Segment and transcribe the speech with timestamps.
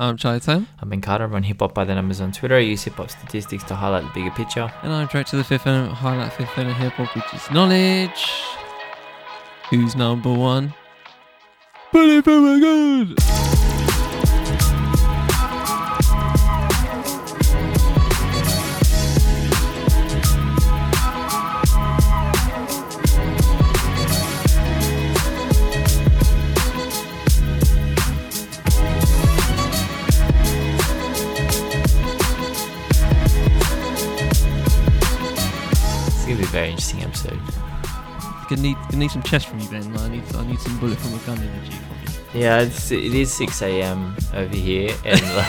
[0.00, 0.64] I'm Charlie Taylor.
[0.78, 1.24] I'm Ben Carter.
[1.24, 2.54] I run Hip Hop by the Numbers on Twitter.
[2.54, 4.72] I use hip hop statistics to highlight the bigger picture.
[4.82, 8.32] And I'm director of the fifth element, highlight fifth element hip hop, which is knowledge.
[9.68, 10.72] Who's number one?
[11.92, 13.49] Bullet from
[38.60, 39.96] need, gonna need some chest from you, Ben.
[39.98, 42.40] I need, I need some bullet from a gun energy from you.
[42.42, 44.16] Yeah, it's, it is 6 a.m.
[44.34, 45.44] over here, and uh,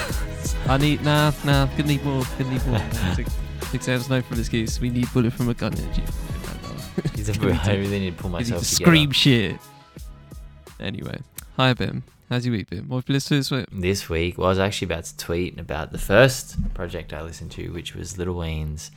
[0.67, 2.81] I need, nah, nah, gonna need more, gonna need more.
[3.15, 3.31] six,
[3.69, 4.79] six hours no for this case.
[4.81, 6.03] We need bullet from a gun energy.
[7.13, 8.89] it's a- Gonna I really need to pull You need myself to together.
[8.91, 9.57] scream shit.
[10.79, 11.19] Anyway,
[11.57, 12.03] hi Ben.
[12.29, 12.87] How's your week been?
[12.87, 13.65] What have you listened to this week?
[13.73, 17.51] This week, well, I was actually about to tweet about the first project I listened
[17.51, 18.89] to, which was Lil Wayne's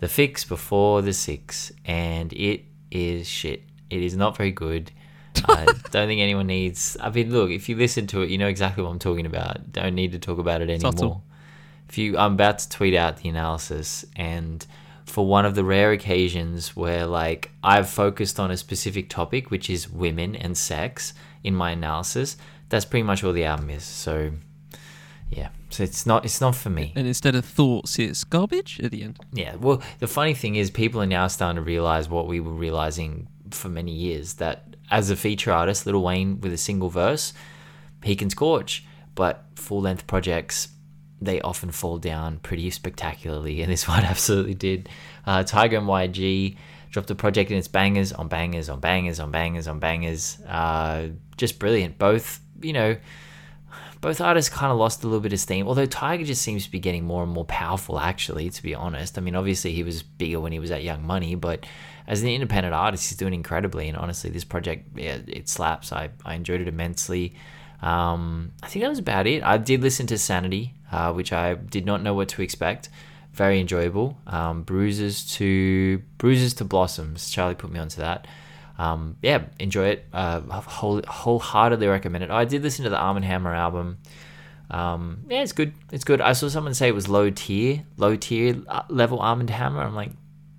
[0.00, 3.62] The Fix Before the Six, and it is shit.
[3.90, 4.90] It is not very good.
[5.48, 6.96] I don't think anyone needs.
[7.00, 9.72] I mean, look, if you listen to it, you know exactly what I'm talking about.
[9.72, 11.22] Don't need to talk about it anymore.
[11.88, 14.64] If you, I'm about to tweet out the analysis, and
[15.04, 19.68] for one of the rare occasions where like I've focused on a specific topic, which
[19.68, 21.12] is women and sex,
[21.44, 22.36] in my analysis,
[22.68, 23.84] that's pretty much all the album is.
[23.84, 24.32] So,
[25.30, 26.92] yeah, so it's not it's not for me.
[26.96, 29.18] And instead of thoughts, it's garbage at the end.
[29.32, 32.52] Yeah, well, the funny thing is, people are now starting to realize what we were
[32.52, 37.32] realizing for many years that as a feature artist, Lil Wayne with a single verse,
[38.02, 40.68] he can scorch, but full length projects,
[41.20, 44.88] they often fall down pretty spectacularly, and this one absolutely did.
[45.26, 46.56] Uh, Tyga and YG
[46.90, 50.38] dropped a project and it's bangers on bangers on bangers on bangers on bangers.
[50.46, 51.98] Uh, just brilliant.
[51.98, 52.96] Both, you know,
[54.02, 55.66] both artists kind of lost a little bit of steam.
[55.68, 59.16] Although Tyga just seems to be getting more and more powerful, actually, to be honest.
[59.16, 61.64] I mean, obviously he was bigger when he was at Young Money, but
[62.08, 63.88] as an independent artist, he's doing incredibly.
[63.88, 65.92] And honestly, this project, yeah, it slaps.
[65.92, 67.34] I, I enjoyed it immensely.
[67.80, 69.44] Um, I think that was about it.
[69.44, 72.88] I did listen to Sanity, uh, which I did not know what to expect.
[73.32, 74.18] Very enjoyable.
[74.26, 77.30] Um, bruises to bruises to blossoms.
[77.30, 78.26] Charlie put me onto that.
[78.78, 80.06] Um, yeah, enjoy it.
[80.12, 82.30] Uh, whole, wholeheartedly recommend it.
[82.30, 83.98] I did listen to the Armand Hammer album.
[84.70, 85.74] Um, yeah, it's good.
[85.92, 86.20] It's good.
[86.20, 89.82] I saw someone say it was low tier, low tier uh, level Armand Hammer.
[89.82, 90.12] I'm like,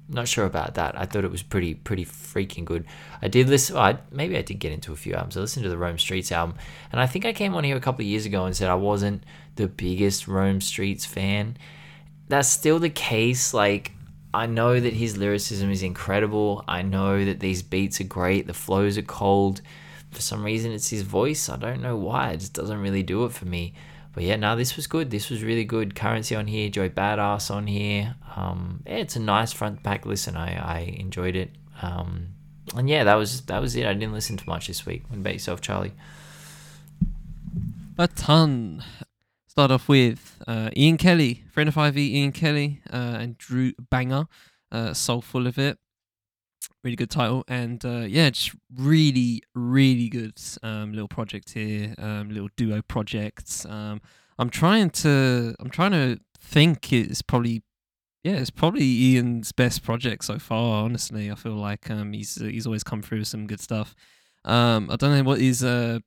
[0.10, 1.00] not sure about that.
[1.00, 2.86] I thought it was pretty, pretty freaking good.
[3.22, 3.78] I did listen.
[3.78, 5.38] I, maybe I did get into a few albums.
[5.38, 6.58] I listened to the Rome Streetz album,
[6.92, 8.76] and I think I came on here a couple of years ago and said I
[8.76, 9.24] wasn't
[9.56, 11.58] the biggest Rome Streetz fan.
[12.28, 13.54] That's still the case.
[13.54, 13.94] Like,
[14.34, 16.64] I know that his lyricism is incredible.
[16.68, 18.48] I know that these beats are great.
[18.48, 19.62] The flows are cold.
[20.12, 21.50] For some reason, it's his voice.
[21.50, 22.32] I don't know why.
[22.32, 23.74] It just doesn't really do it for me.
[24.14, 25.12] But yeah, no, this was good.
[25.12, 25.96] This was really good.
[25.96, 28.16] Currency on here, Joey Badass on here.
[28.36, 30.36] Um, yeah, it's a nice front pack listen.
[30.38, 31.52] I, I enjoyed it.
[31.82, 32.30] Um,
[32.76, 33.86] and yeah, that was that was it.
[33.86, 35.04] I didn't listen to much this week.
[35.10, 35.94] What about yourself, Charlie?
[37.98, 38.84] A ton.
[39.54, 44.28] Start off with uh, Ian Kelly, friend of 5e, Ian Kelly, uh, and Drew Banga,
[44.72, 45.78] uh, Soul Full of It.
[46.84, 52.30] Really good title, and uh, yeah, just really, really good um, little project here, um,
[52.30, 53.64] little duo projects.
[53.68, 54.02] Um,
[54.40, 57.62] I'm trying to, I'm trying to think it's probably,
[58.24, 60.84] yeah, it's probably Ian's best project so far.
[60.84, 63.94] Honestly, I feel like um, he's he's always come through with some good stuff.
[64.46, 66.00] Um, I don't know what his uh,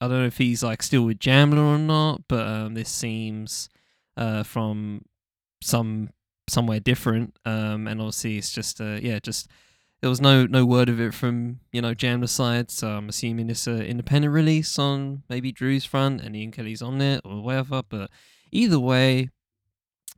[0.00, 3.68] I don't know if he's like still with Jamla or not, but um, this seems
[4.16, 5.02] uh, from
[5.62, 6.10] some
[6.48, 7.36] somewhere different.
[7.44, 9.48] Um, and obviously it's just uh, yeah, just
[10.00, 13.50] there was no no word of it from you know Jamla side, so I'm assuming
[13.50, 17.82] it's an independent release on maybe Drew's front and Ian Kelly's on it or whatever.
[17.88, 18.10] But
[18.52, 19.30] either way,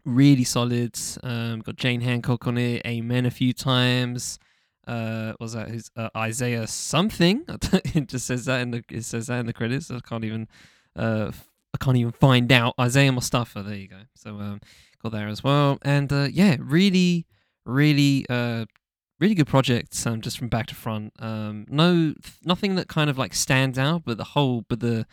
[0.05, 0.99] really solid.
[1.23, 4.39] Um, got Jane Hancock on it, Amen a few times
[4.87, 5.69] uh was that?
[5.69, 7.45] His uh, Isaiah something.
[7.95, 9.91] It just says that in the it says that in the credits.
[9.91, 10.49] I can't even
[10.95, 11.31] uh
[11.75, 12.75] I can't even find out.
[12.81, 14.01] Isaiah Mustafa there you go.
[14.15, 14.61] So um
[15.03, 15.79] got there as well.
[15.83, 17.27] And uh yeah really
[17.65, 18.67] really uh
[19.19, 21.13] really good project um just from back to front.
[21.19, 25.07] Um no nothing that kind of like stands out but the whole but the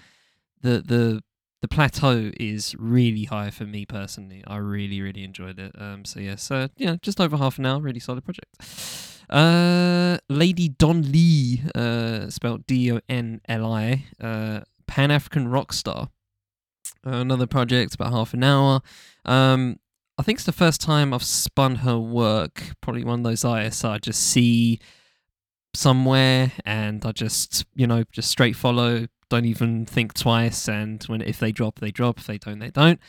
[0.62, 1.24] the the
[1.64, 4.44] the plateau is really high for me personally.
[4.46, 5.72] I really, really enjoyed it.
[5.80, 9.13] Um, so yeah, so yeah, just over half an hour, really solid project.
[9.30, 16.10] Uh, Lady Donli, uh, spelled D O N L I, uh, Pan African rock star.
[17.04, 18.82] Another project, about half an hour.
[19.26, 19.80] Um,
[20.18, 22.64] I think it's the first time I've spun her work.
[22.82, 24.80] Probably one of those artists I just see
[25.74, 30.70] somewhere and I just, you know, just straight follow don't even think twice.
[30.70, 32.20] And when if they drop, they drop.
[32.20, 33.00] If they don't, they don't.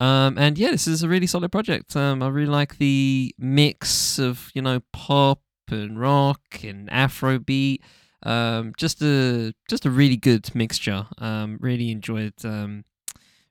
[0.00, 1.94] Um, and yeah, this is a really solid project.
[1.96, 7.80] Um, I really like the mix of you know pop and rock and Afrobeat.
[8.22, 11.06] Um, just a just a really good mixture.
[11.18, 12.84] Um, really enjoyed um,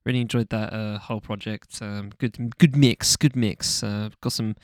[0.06, 1.80] really enjoyed that uh, whole project.
[1.82, 3.84] Um, good good mix, good mix.
[3.84, 4.56] Uh, got some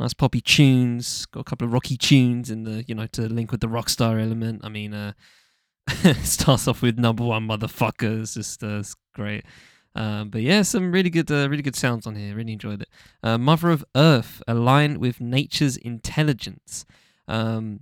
[0.00, 1.26] nice poppy tunes.
[1.26, 3.88] Got a couple of rocky tunes in the you know to link with the rock
[3.88, 4.62] star element.
[4.64, 5.12] I mean, uh,
[6.22, 8.34] starts off with number one motherfuckers.
[8.34, 8.82] Just uh,
[9.14, 9.44] great.
[9.94, 12.34] Um, but yeah, some really good, uh, really good sounds on here.
[12.34, 12.88] Really enjoyed it.
[13.22, 16.84] Uh, Mother of Earth, aligned with nature's intelligence.
[17.28, 17.80] Um,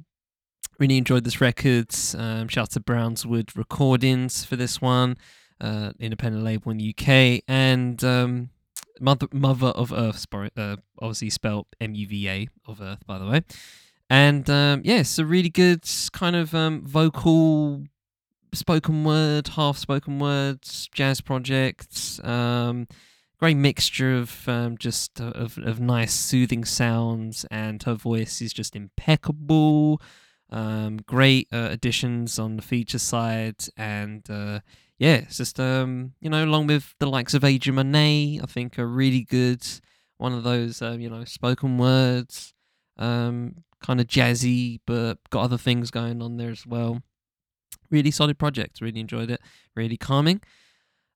[0.79, 1.94] really enjoyed this record.
[2.17, 5.17] Um, shout out to Brownswood Recordings for this one,
[5.61, 8.50] uh, independent label in the UK, and um,
[9.00, 13.26] Mother Mother of Earth, uh, obviously spelled M U V A of Earth, by the
[13.26, 13.43] way.
[14.11, 17.85] And um, yeah, it's a really good kind of um, vocal
[18.55, 22.23] spoken word, half spoken words, jazz projects.
[22.25, 22.87] Um,
[23.39, 28.53] great mixture of um, just uh, of, of nice soothing sounds, and her voice is
[28.53, 30.01] just impeccable.
[30.51, 34.61] Um, great uh, additions on the feature side, and uh,
[34.99, 38.79] yeah, it's just um, you know, along with the likes of Adrian Monet, I think
[38.79, 39.65] are really good.
[40.19, 42.53] One of those uh, you know spoken words,
[42.99, 47.03] um, kind of jazzy, but got other things going on there as well
[47.93, 48.81] really solid project.
[48.81, 49.41] Really enjoyed it.
[49.77, 50.41] Really calming.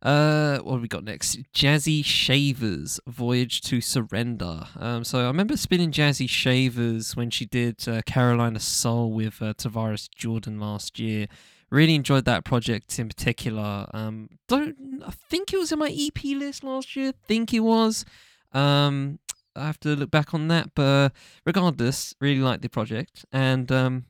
[0.02, 1.38] Uh, what have we got next?
[1.52, 4.68] Jaszy Shavers, Voyage to Surrender.
[4.78, 9.54] Um, so I remember spinning Jaszy Shavers when she did uh, Carolina Soul with uh,
[9.54, 11.26] Tavares Jordan last year.
[11.70, 13.86] Really enjoyed that project in particular.
[13.92, 17.12] Um, don't I think it was in my EP list last year?
[17.26, 18.04] Think it was.
[18.52, 19.18] Um,
[19.56, 21.08] I have to look back on that, but uh,
[21.44, 24.04] regardless, really liked the project and um,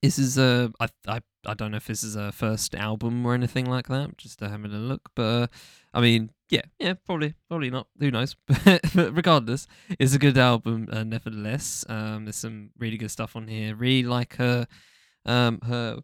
[0.00, 3.34] this is a I I I don't know if this is her first album or
[3.34, 4.16] anything like that.
[4.16, 5.46] Just having a look, but uh,
[5.94, 7.88] I mean, yeah, yeah, probably, probably not.
[7.98, 8.36] Who knows?
[8.64, 9.66] but regardless,
[9.98, 11.84] it's a good album, uh, nevertheless.
[11.88, 13.74] Um, there's some really good stuff on here.
[13.74, 14.66] Really like her,
[15.24, 15.98] um, her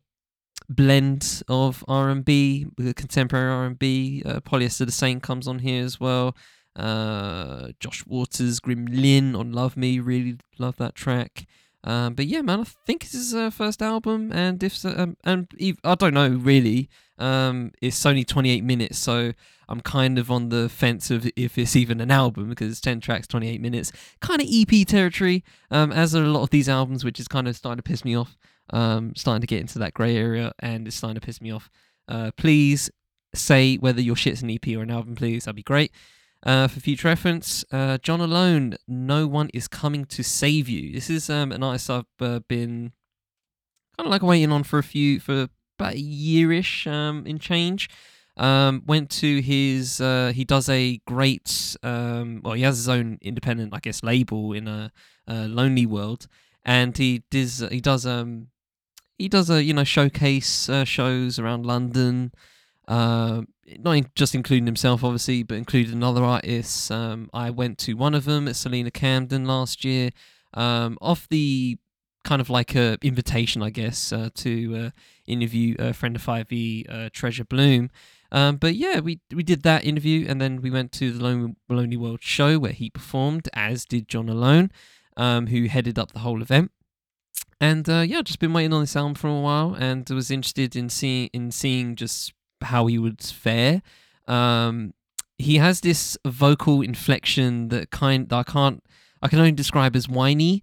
[0.68, 4.22] blend of R and B, contemporary R and B.
[4.24, 6.36] Uh, Polyester the Saint comes on here as well.
[6.76, 11.46] Uh, Josh Waters, Grim Lin on Love Me, really love that track.
[11.84, 15.16] Um, but yeah, man, I think this is her first album, and if so, um,
[15.24, 15.46] and
[15.84, 16.88] I don't know really.
[17.18, 19.32] Um, it's only 28 minutes, so
[19.68, 23.00] I'm kind of on the fence of if it's even an album because it's 10
[23.00, 25.44] tracks, 28 minutes, kind of EP territory.
[25.70, 28.04] Um, as are a lot of these albums, which is kind of starting to piss
[28.04, 28.36] me off.
[28.70, 31.70] Um, starting to get into that grey area, and it's starting to piss me off.
[32.06, 32.90] Uh, please
[33.34, 35.44] say whether your shit's an EP or an album, please.
[35.44, 35.92] That'd be great.
[36.44, 40.92] Uh, for future reference, uh, John Alone, No One Is Coming to Save You.
[40.92, 42.92] This is um, an artist I've uh, been
[43.96, 45.48] kind of like waiting on for a few, for
[45.78, 47.90] about a yearish um, in change.
[48.36, 53.18] Um, went to his, uh, he does a great, um, well, he has his own
[53.20, 54.92] independent, I guess, label in a,
[55.26, 56.28] a lonely world.
[56.64, 58.48] And he does, he does, um,
[59.18, 62.30] he does a, you know, showcase uh, shows around London.
[62.86, 63.42] Uh,
[63.78, 66.90] not just including himself, obviously, but including other artists.
[66.90, 70.10] Um, I went to one of them at Selena Camden last year,
[70.54, 71.78] um, off the
[72.24, 74.90] kind of like a invitation, I guess, uh, to uh,
[75.26, 77.90] interview a friend of 5e, uh, Treasure Bloom.
[78.30, 81.96] Um, but yeah, we we did that interview, and then we went to the Lonely,
[81.96, 84.70] World show where he performed, as did John Alone,
[85.16, 86.70] um, who headed up the whole event.
[87.60, 90.76] And uh, yeah, just been waiting on this album for a while, and was interested
[90.76, 93.82] in seeing in seeing just how he would fare.
[94.26, 94.94] Um,
[95.38, 98.82] he has this vocal inflection that kind that I can't
[99.22, 100.62] I can only describe as whiny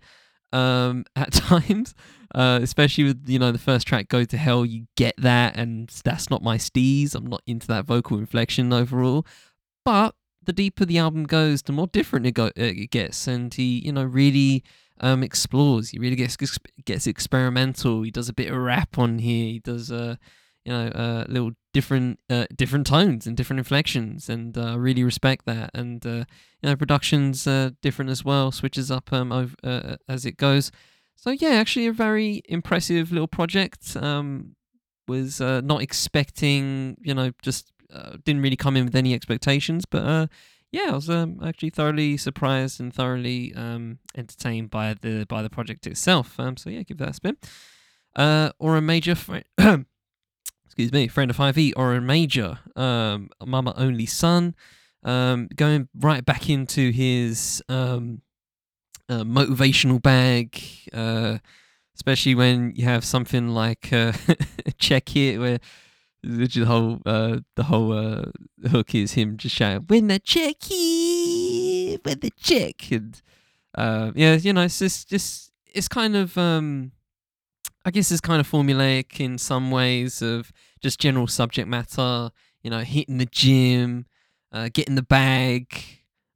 [0.53, 1.93] um, at times.
[2.33, 5.87] Uh, especially with you know the first track "Go to Hell," you get that, and
[6.03, 7.15] that's not my steez.
[7.15, 9.25] I'm not into that vocal inflection overall.
[9.85, 13.79] But the deeper the album goes, the more different it, go- it gets, and he
[13.85, 14.63] you know really
[14.99, 15.89] um, explores.
[15.89, 16.35] He really gets
[16.83, 18.01] gets experimental.
[18.01, 19.45] He does a bit of rap on here.
[19.45, 20.15] He does uh,
[20.65, 25.03] you know uh, little different uh, different tones and different inflections, and I uh, really
[25.03, 25.71] respect that.
[25.73, 26.25] And uh,
[26.61, 30.71] you know, production's uh, different as well, switches up um over, uh, as it goes.
[31.15, 33.95] So yeah, actually a very impressive little project.
[33.95, 34.55] Um,
[35.07, 37.71] was not expecting, you know, just
[38.23, 40.31] didn't really come in with any expectations, but
[40.71, 45.49] yeah, I was um, actually thoroughly surprised and thoroughly um, entertained by the by the
[45.49, 46.39] project itself.
[46.39, 47.37] Um, so yeah, give that a spin.
[48.15, 49.15] Uh, Oren Major
[50.75, 54.53] excuse me, friend of 5e, Oren Major, um, mama only son,
[55.03, 58.21] um, going right back into his um,
[59.07, 61.37] uh, motivational bag, uh,
[61.95, 64.11] especially when you have something like uh,
[64.77, 65.59] Check It, where
[66.21, 68.25] the whole uh, the whole uh,
[68.69, 73.21] hook is him just shouting, "Win the check here, when the check," and
[73.75, 76.91] uh, yeah, you know, it's just just it's kind of um,
[77.85, 80.51] I guess it's kind of formulaic in some ways of
[80.81, 82.31] just general subject matter.
[82.63, 84.07] You know, hitting the gym,
[84.51, 85.83] uh, getting the bag,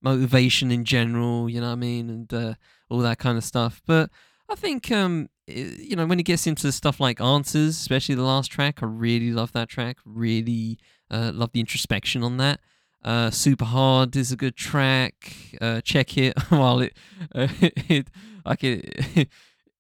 [0.03, 1.49] motivation in general.
[1.49, 2.53] You know what I mean, and uh,
[2.87, 3.81] all that kind of stuff.
[3.87, 4.11] But
[4.47, 8.51] I think um, you know when it gets into stuff like answers, especially the last
[8.51, 9.97] track, I really love that track.
[10.05, 10.77] Really
[11.09, 12.59] uh, love the introspection on that.
[13.03, 15.33] Uh, Super Hard is a good track.
[15.59, 16.95] Uh, check it while it,
[17.33, 18.07] uh, it
[18.45, 18.83] I can.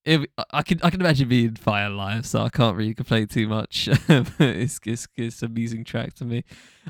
[0.05, 3.47] It, I can I can imagine being Fire Live, so I can't really complain too
[3.47, 3.89] much.
[4.09, 6.45] it's, it's it's an amusing track to me.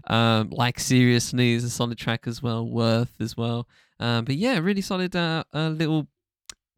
[0.08, 2.68] Um, like seriously is a solid track as well.
[2.68, 3.68] Worth as well.
[4.00, 5.16] Um, but yeah, really solid.
[5.16, 6.08] Uh, little.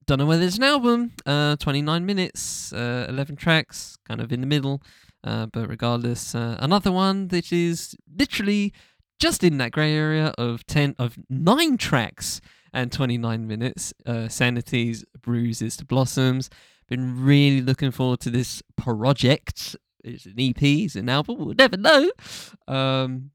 [0.07, 1.11] Don't know whether it's an album.
[1.25, 2.71] Uh, twenty nine minutes.
[2.73, 4.81] Uh, eleven tracks, kind of in the middle.
[5.23, 8.73] Uh, but regardless, uh, another one that is literally
[9.19, 12.41] just in that grey area of ten of nine tracks
[12.73, 13.93] and 29 minutes.
[14.05, 16.49] Uh, Sanity's, Bruises to Blossoms.
[16.87, 19.75] Been really looking forward to this project.
[20.03, 22.11] It's an EP, it's an album, we'll never know.
[22.67, 23.31] Um,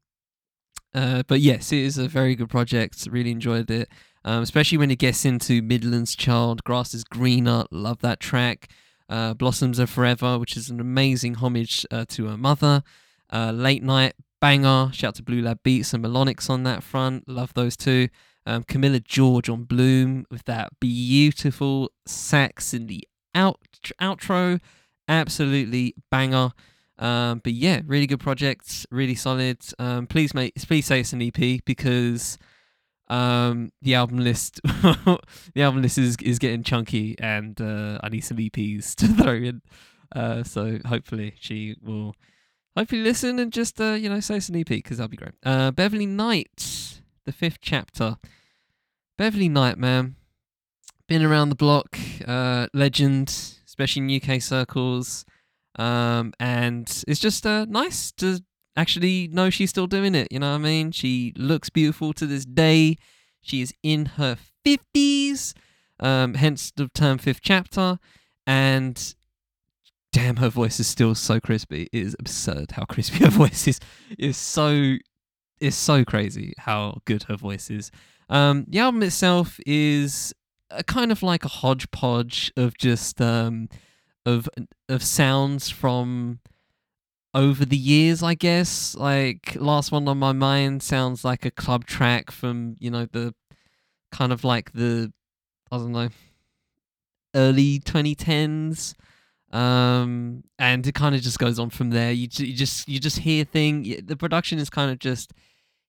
[0.93, 3.07] uh, but yes, it is a very good project.
[3.09, 3.89] Really enjoyed it,
[4.25, 6.63] um, especially when it gets into Midland's Child.
[6.63, 7.65] Grass is greener.
[7.71, 8.69] Love that track.
[9.09, 12.83] Uh, Blossoms are Forever, which is an amazing homage uh, to her mother.
[13.31, 14.89] Uh, late Night banger.
[14.93, 17.27] Shout out to Blue Lab Beats and Melonix on that front.
[17.27, 18.09] Love those two.
[18.47, 23.59] Um, Camilla George on Bloom with that beautiful sax in the out
[24.01, 24.61] outro,
[25.09, 26.51] absolutely banger.
[26.97, 29.59] Um, but yeah, really good project, really solid.
[29.77, 32.37] Um, please make please say it's an EP because
[33.09, 35.19] um, the album list the
[35.57, 39.61] album list is is getting chunky and uh, I need some EPs to throw in.
[40.15, 42.15] Uh, so hopefully she will
[42.77, 45.33] hopefully listen and just uh, you know say it's an EP because that'll be great.
[45.43, 48.15] Uh, Beverley Knight, the fifth chapter.
[49.17, 49.77] Beverley Knight.
[51.07, 51.97] Been around the block,
[52.27, 53.29] uh, legend,
[53.65, 55.25] especially in UK circles.
[55.77, 58.41] Um, and it's just uh, nice to
[58.75, 60.27] actually know she's still doing it.
[60.31, 60.91] You know what I mean?
[60.91, 62.97] She looks beautiful to this day.
[63.41, 65.53] She is in her 50s,
[65.99, 67.99] um, hence the term fifth chapter.
[68.45, 69.15] And
[70.11, 71.89] damn, her voice is still so crispy.
[71.91, 73.79] It is absurd how crispy her voice is.
[74.17, 74.95] It's so,
[75.59, 77.91] it's so crazy how good her voice is.
[78.29, 80.33] Um, the album itself is
[80.69, 83.69] a kind of like a hodgepodge of just um,
[84.25, 84.49] of
[84.89, 86.39] of sounds from
[87.33, 88.95] over the years, I guess.
[88.95, 93.33] Like last one on my mind sounds like a club track from you know the
[94.11, 95.11] kind of like the
[95.71, 96.09] I don't know
[97.35, 98.95] early 2010s
[99.51, 103.19] um and it kind of just goes on from there you, you just you just
[103.19, 105.33] hear thing the production is kind of just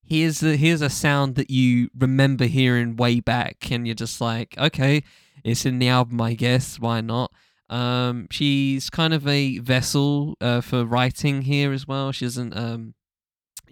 [0.09, 4.57] here's a here's a sound that you remember hearing way back and you're just like
[4.59, 5.03] okay
[5.45, 7.33] it's in the album i guess why not?
[7.71, 12.13] Um she's kind of a vessel uh, for writing here as well.
[12.13, 12.95] She doesn't um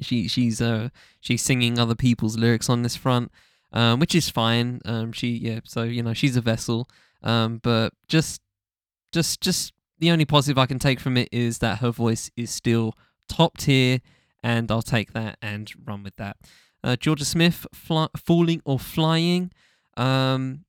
[0.00, 0.90] she she's uh
[1.20, 3.32] she's singing other people's lyrics on this front
[3.72, 4.80] um which is fine.
[4.84, 6.88] Um she yeah so you know she's a vessel.
[7.22, 8.42] Um but just
[9.12, 12.50] just just the only positive i can take from it is that her voice is
[12.50, 12.92] still
[13.30, 14.00] top tier
[14.46, 16.36] and I'll take that and run with that.
[16.84, 19.50] Uh, Jorja Smith, fly, Falling or Flying.
[19.96, 20.64] Um,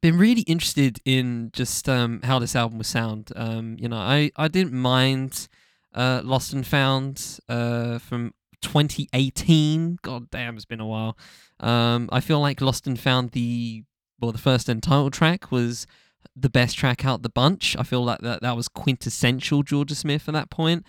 [0.00, 3.32] been really interested in just um, how this album would sound.
[3.34, 5.48] Um, you know, I, I didn't mind
[5.92, 9.98] uh, Lost and Found uh, from 2018.
[10.02, 11.18] God damn, it's been a while.
[11.58, 13.82] Um, I feel like Lost and Found, the
[14.20, 15.88] well, the first and title track was
[16.36, 17.76] the best track out the bunch.
[17.76, 20.86] I feel like that, that was quintessential Jorja Smith at that point.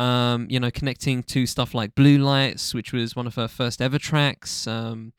[0.00, 3.82] Um, you know, connecting to stuff like Blue Lights, which was one of her first
[3.82, 4.66] ever tracks.
[4.66, 5.12] Um,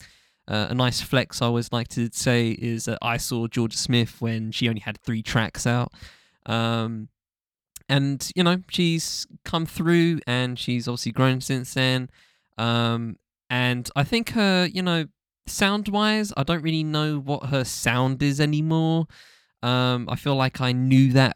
[0.47, 4.19] uh, a nice flex I always like to say is that I saw Jorja Smith
[4.19, 5.93] when she only had three tracks out.
[6.47, 7.09] Um,
[7.88, 12.09] and, you know, she's come through and she's obviously grown since then.
[12.57, 13.17] Um,
[13.51, 15.05] and I think her, you know,
[15.45, 19.05] sound wise, I don't really know what her sound is anymore.
[19.61, 21.35] Um, I feel like I knew that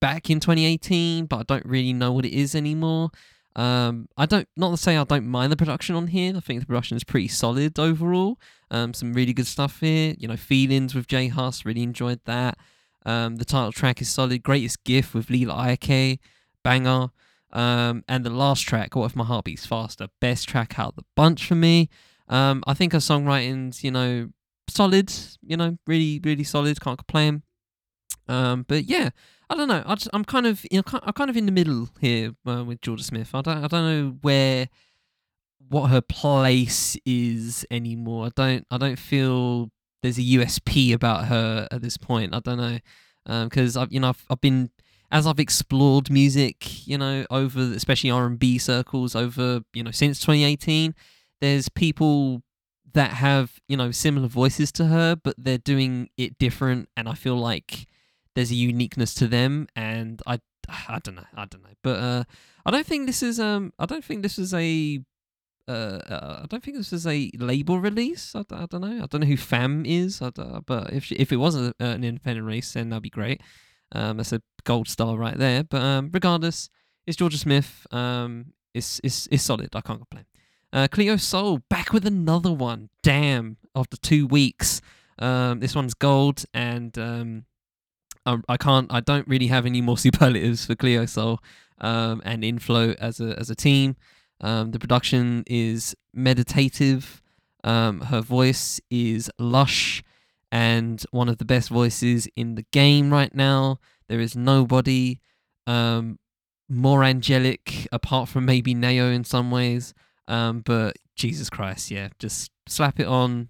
[0.00, 3.10] back in 2018, but I don't really know what it is anymore.
[3.56, 6.34] Um, I don't not to say I don't mind the production on here.
[6.36, 8.38] I think the production is pretty solid overall.
[8.70, 10.14] Um, some really good stuff here.
[10.18, 12.58] You know, feelings with J Hus, really enjoyed that.
[13.06, 14.42] Um, the title track is solid.
[14.42, 16.18] Greatest gift with Lila Iké,
[16.62, 17.08] banger.
[17.52, 20.96] Um, and the last track, What If My Heart Beats Faster, best track out of
[20.96, 21.88] the bunch for me.
[22.28, 24.28] Um, I think her songwriting's, you know,
[24.68, 25.10] solid.
[25.40, 26.78] You know, really, really solid.
[26.80, 27.42] Can't complain.
[28.28, 29.10] Um, but yeah,
[29.48, 29.82] I don't know.
[29.86, 32.64] I just, I'm kind of you know, I'm kind of in the middle here uh,
[32.64, 33.30] with Jorja Smith.
[33.34, 34.68] I don't I don't know where
[35.68, 38.26] what her place is anymore.
[38.26, 39.70] I don't I don't feel
[40.02, 42.34] there's a USP about her at this point.
[42.34, 42.78] I don't know
[43.44, 44.70] because um, I've you know I've, I've been
[45.10, 49.90] as I've explored music, you know, over especially R and B circles over you know
[49.92, 50.94] since 2018.
[51.40, 52.42] There's people
[52.94, 57.14] that have you know similar voices to her, but they're doing it different, and I
[57.14, 57.86] feel like
[58.36, 62.24] there's a uniqueness to them, and I I don't know, I don't know, but uh,
[62.64, 65.00] I don't think this is um I don't think this is a
[65.68, 65.72] uh,
[66.08, 68.36] uh, I don't think this is a label release.
[68.36, 69.02] I, I don't know.
[69.02, 70.22] I don't know who Fam is.
[70.22, 73.40] I but if she, if it was a, an independent release, then that'd be great.
[73.90, 75.64] Um, that's a gold star right there.
[75.64, 76.70] But um, regardless,
[77.04, 77.84] it's Jorja Smith.
[77.90, 79.74] Um, it's it's it's solid.
[79.74, 80.26] I can't complain.
[80.72, 82.90] Uh, Cleo Sol back with another one.
[83.02, 84.80] Damn, after two weeks.
[85.18, 87.46] Um, this one's gold, and um,
[88.26, 88.92] I, I can't.
[88.92, 91.40] I don't really have any more superlatives for Cleo Sol
[91.80, 93.96] um, and Inflo as a as a team.
[94.40, 97.22] Um, the production is meditative.
[97.64, 100.02] Um, her voice is lush
[100.52, 103.78] and one of the best voices in the game right now.
[104.08, 105.20] There is nobody
[105.66, 106.18] um,
[106.68, 109.94] more angelic apart from maybe Nao in some ways.
[110.28, 113.48] Um, but Jesus Christ, yeah, just slap it on,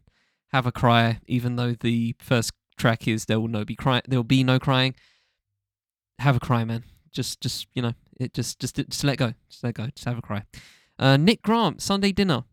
[0.53, 1.21] have a cry.
[1.27, 4.59] Even though the first track is there will no be cry, there will be no
[4.59, 4.95] crying.
[6.19, 6.85] Have a cry, man.
[7.13, 10.19] Just, just you know, it just, just, just let go, just let go, just have
[10.19, 10.43] a cry.
[10.99, 12.45] Uh, Nick Grant, Sunday Dinner.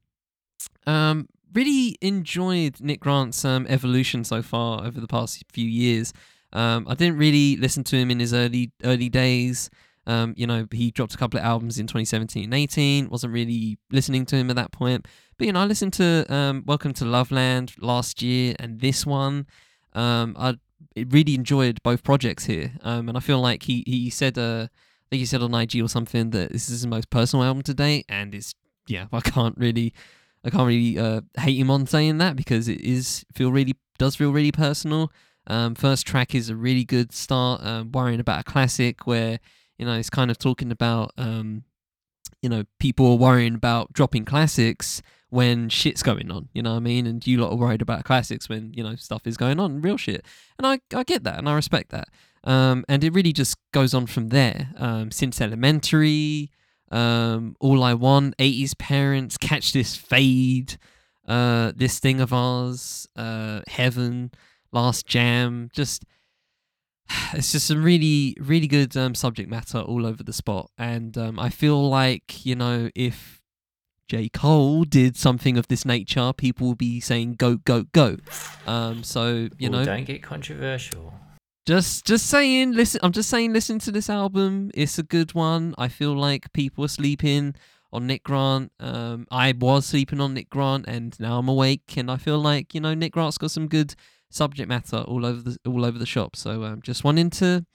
[0.86, 6.14] Um, really enjoyed Nick Grant's um, evolution so far over the past few years.
[6.52, 9.70] Um, I didn't really listen to him in his early early days.
[10.06, 13.10] Um, you know, he dropped a couple of albums in 2017 and 18.
[13.10, 15.08] Wasn't really listening to him at that point.
[15.38, 19.48] But you know, I listened to um, Welcome to Loveland last year and this one.
[19.96, 20.58] Um, I
[20.96, 25.06] really enjoyed both projects here, um, and I feel like he he said uh, I
[25.10, 27.74] think he said on IG or something that this is his most personal album to
[27.74, 28.54] date, and it's
[28.88, 29.94] yeah, I can't really
[30.44, 34.16] I can't really uh, hate him on saying that because it is feel really does
[34.16, 35.12] feel really personal.
[35.48, 37.64] Um, first track is a really good start.
[37.64, 39.40] Um, worrying about a classic where
[39.78, 41.64] you know it's kind of talking about um,
[42.42, 46.50] you know people are worrying about dropping classics when shit's going on.
[46.54, 47.08] You know what I mean?
[47.08, 49.98] And you lot are worried about classics when you know stuff is going on, real
[49.98, 50.26] shit.
[50.58, 52.10] And I I get that and I respect that.
[52.44, 54.70] Um, and it really just goes on from there.
[54.78, 56.52] Um, since elementary,
[56.92, 60.78] um, All I Want, 80s Parents, Catch This Fade,
[61.28, 64.32] uh, This Thing of Ours, uh, Heaven,
[64.72, 65.70] Last Jam.
[65.74, 66.04] Just,
[67.34, 70.70] it's just some really, really good um, subject matter all over the spot.
[70.78, 73.42] And um, I feel like, you know, if
[74.08, 74.30] J.
[74.30, 78.18] Cole did something of this nature, people will be saying go, go, go.
[78.68, 79.86] Um, so, you Ooh, know.
[79.86, 81.14] Don't get controversial.
[81.66, 84.70] Just just saying, listen I'm just saying listen to this album.
[84.74, 85.74] It's a good one.
[85.78, 87.56] I feel like people are sleeping
[87.94, 88.74] on Nick Grant.
[88.82, 92.76] Um I was sleeping on Nick Grant and now I'm awake and I feel like,
[92.76, 93.96] you know, Nick Grant's got some good
[94.34, 96.36] subject matter all over the all over the shop.
[96.36, 97.66] So um just wanting to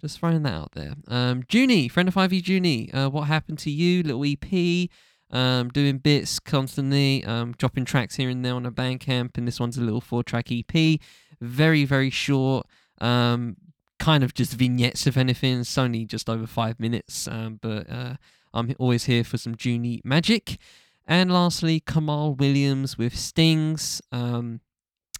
[0.00, 0.94] just throwing that out there.
[1.08, 4.90] Um Junii, friend of 5e Junii, uh what happened to you, little EP?
[5.30, 9.58] Um, doing bits constantly, um, dropping tracks here and there on a Bandcamp, and this
[9.58, 11.00] one's a little four track EP.
[11.40, 12.68] Very, very short.
[13.00, 13.56] Um,
[13.98, 15.60] kind of just vignettes, if anything.
[15.60, 18.14] It's only just over five minutes, um, but uh,
[18.52, 20.58] I'm always here for some Junii magic.
[21.06, 24.00] And lastly, Kamaal Williams with Stings.
[24.12, 24.60] Um,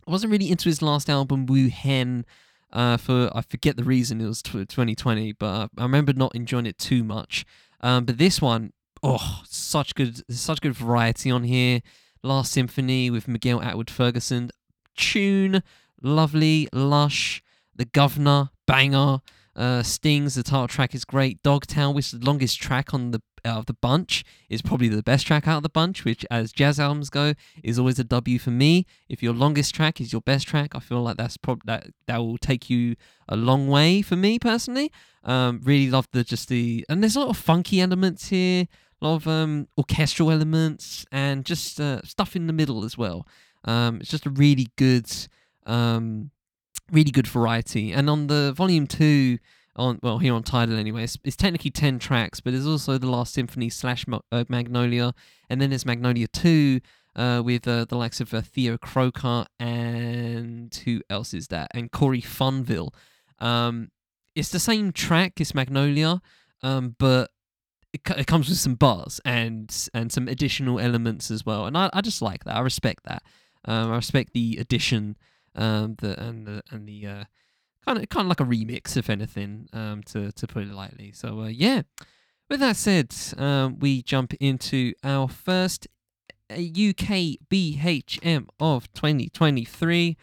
[0.06, 2.24] I wasn't really into his last album, Wu Hen.
[2.72, 6.76] Uh, for I forget the reason it was 2020, but I remember not enjoying it
[6.76, 7.44] too much.
[7.80, 11.80] Um, but this one, oh, such good, such good variety on here.
[12.22, 14.50] Last Symphony with Miguel Atwood Ferguson,
[14.96, 15.62] tune,
[16.02, 17.42] lovely, lush.
[17.76, 19.18] The Governor, banger.
[19.56, 21.42] Uh, Stings, the title track is great.
[21.42, 25.02] Dogtown, which is the longest track on the out of the bunch, is probably the
[25.02, 28.38] best track out of the bunch, which, as jazz albums go, is always a W
[28.38, 28.86] for me.
[29.08, 32.18] If your longest track is your best track, I feel like that's prob- that that
[32.18, 32.96] will take you
[33.28, 34.90] a long way for me personally.
[35.24, 38.66] Um, really love the just the and there's a lot of funky elements here,
[39.00, 43.26] a lot of um orchestral elements, and just uh, stuff in the middle as well.
[43.64, 45.10] Um, it's just a really good
[45.66, 46.30] um
[46.90, 47.92] really good variety.
[47.92, 49.38] And on the volume two,
[49.76, 53.10] on well here on Tidal anyway, it's, it's technically ten tracks, but there's also the
[53.10, 55.14] Last Symphony slash uh, Magnolia,
[55.48, 56.80] and then there's Magnolia two.
[57.16, 61.70] Uh, with uh, the likes of uh, Theo Croker and who else is that?
[61.72, 62.92] And Corey Funville.
[63.38, 63.92] Um,
[64.34, 66.20] it's the same track, it's Magnolia,
[66.64, 67.30] um, but
[67.92, 71.66] it, it comes with some bars and and some additional elements as well.
[71.66, 72.56] And I, I just like that.
[72.56, 73.22] I respect that.
[73.64, 75.16] Um, I respect the addition
[75.54, 77.24] um, the and the and the uh,
[77.84, 81.12] kind of kind of like a remix, if anything, um, to to put it lightly.
[81.12, 81.82] So uh, yeah.
[82.50, 85.88] With that said, um, we jump into our first
[86.50, 90.16] uh, UK BHM of 2023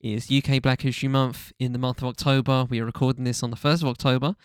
[0.00, 2.66] is UK Black History Month in the month of October.
[2.70, 4.36] We are recording this on the 1st of October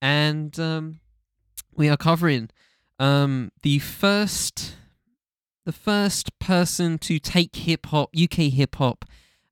[0.00, 1.00] and um,
[1.74, 2.50] we are covering
[2.98, 4.76] um, the first
[5.64, 9.04] the first person to take hip hop UK hip hop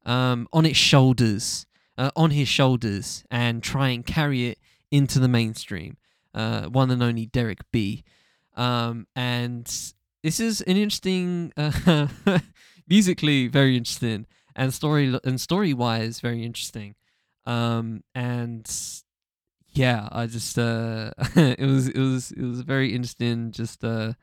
[0.05, 4.59] um, on its shoulders uh, on his shoulders and try and carry it
[4.91, 5.97] into the mainstream
[6.35, 8.05] uh, one and only Derek B.
[8.57, 9.67] Um, and
[10.23, 12.09] this is an interesting, uh,
[12.89, 16.95] musically very interesting, and story and story wise very interesting.
[17.47, 18.69] Um, and
[19.73, 23.51] yeah, I just uh, it was it was it was very interesting.
[23.51, 24.15] Just uh,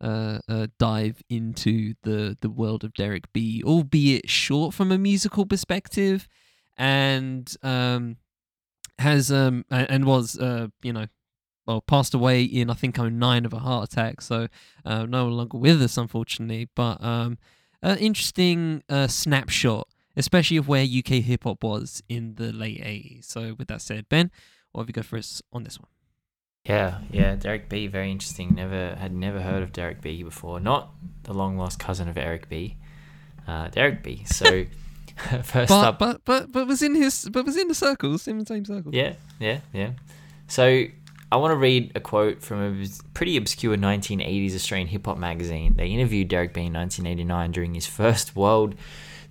[0.00, 5.46] uh, uh, dive into the the world of Derek B, albeit short from a musical
[5.46, 6.28] perspective,
[6.76, 8.16] and um,
[8.98, 11.06] has um and was uh you know
[11.66, 14.46] well, passed away in I think 09 of a heart attack, so
[14.84, 16.68] uh, no longer with us, unfortunately.
[16.74, 17.38] But um,
[17.82, 23.24] an interesting uh, snapshot, especially of where UK hip hop was in the late 80s.
[23.24, 24.30] So, with that said, Ben,
[24.72, 25.88] what have you got for us on this one?
[26.68, 28.54] Yeah, yeah, Derek B, very interesting.
[28.54, 30.58] Never had never heard of Derek B before.
[30.58, 32.76] Not the long lost cousin of Eric B.
[33.46, 34.24] Uh, Derek B.
[34.26, 34.64] So
[35.42, 38.38] first but, up, but but but was in his but was in the circles, in
[38.38, 38.94] the same circles.
[38.94, 39.92] Yeah, yeah, yeah.
[40.48, 40.84] So
[41.32, 45.74] I want to read a quote from a pretty obscure 1980s Australian hip hop magazine.
[45.76, 48.74] They interviewed Derek B in 1989 during his first world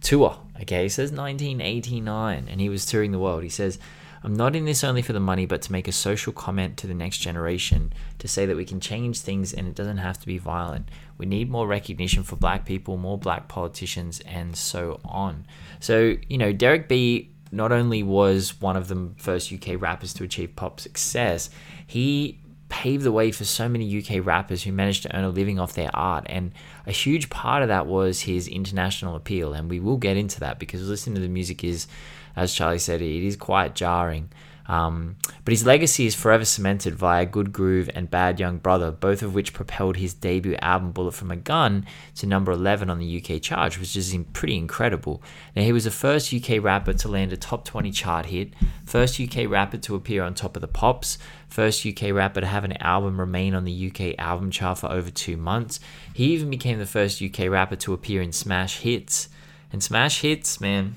[0.01, 0.39] tour.
[0.61, 3.43] Okay, he says 1989, and he was touring the world.
[3.43, 3.77] He says,
[4.25, 6.87] I'm not in this only for the money, but to make a social comment to
[6.87, 10.25] the next generation, to say that we can change things and it doesn't have to
[10.25, 10.89] be violent.
[11.19, 15.45] We need more recognition for black people, more black politicians, and so on.
[15.79, 20.23] So, you know, Derek B not only was one of the first UK rappers to
[20.23, 21.51] achieve pop success,
[21.85, 25.59] he paved the way for so many UK rappers who managed to earn a living
[25.59, 26.25] off their art.
[26.27, 26.51] And
[26.87, 29.53] a huge part of that was his international appeal.
[29.53, 31.85] And we will get into that because listening to the music is,
[32.35, 34.29] as Charlie said, it is quite jarring.
[34.67, 39.21] Um, but his legacy is forever cemented via Good Groove and Bad Young Brother, both
[39.21, 43.21] of which propelled his debut album Bullet from a Gun to number 11 on the
[43.21, 45.21] UK chart, which is pretty incredible.
[45.55, 48.53] Now, he was the first UK rapper to land a top 20 chart hit,
[48.85, 52.63] first UK rapper to appear on top of the Pops, first UK rapper to have
[52.63, 55.79] an album remain on the UK album chart for over two months.
[56.13, 59.29] He even became the first UK rapper to appear in Smash Hits.
[59.71, 60.95] And Smash Hits, man,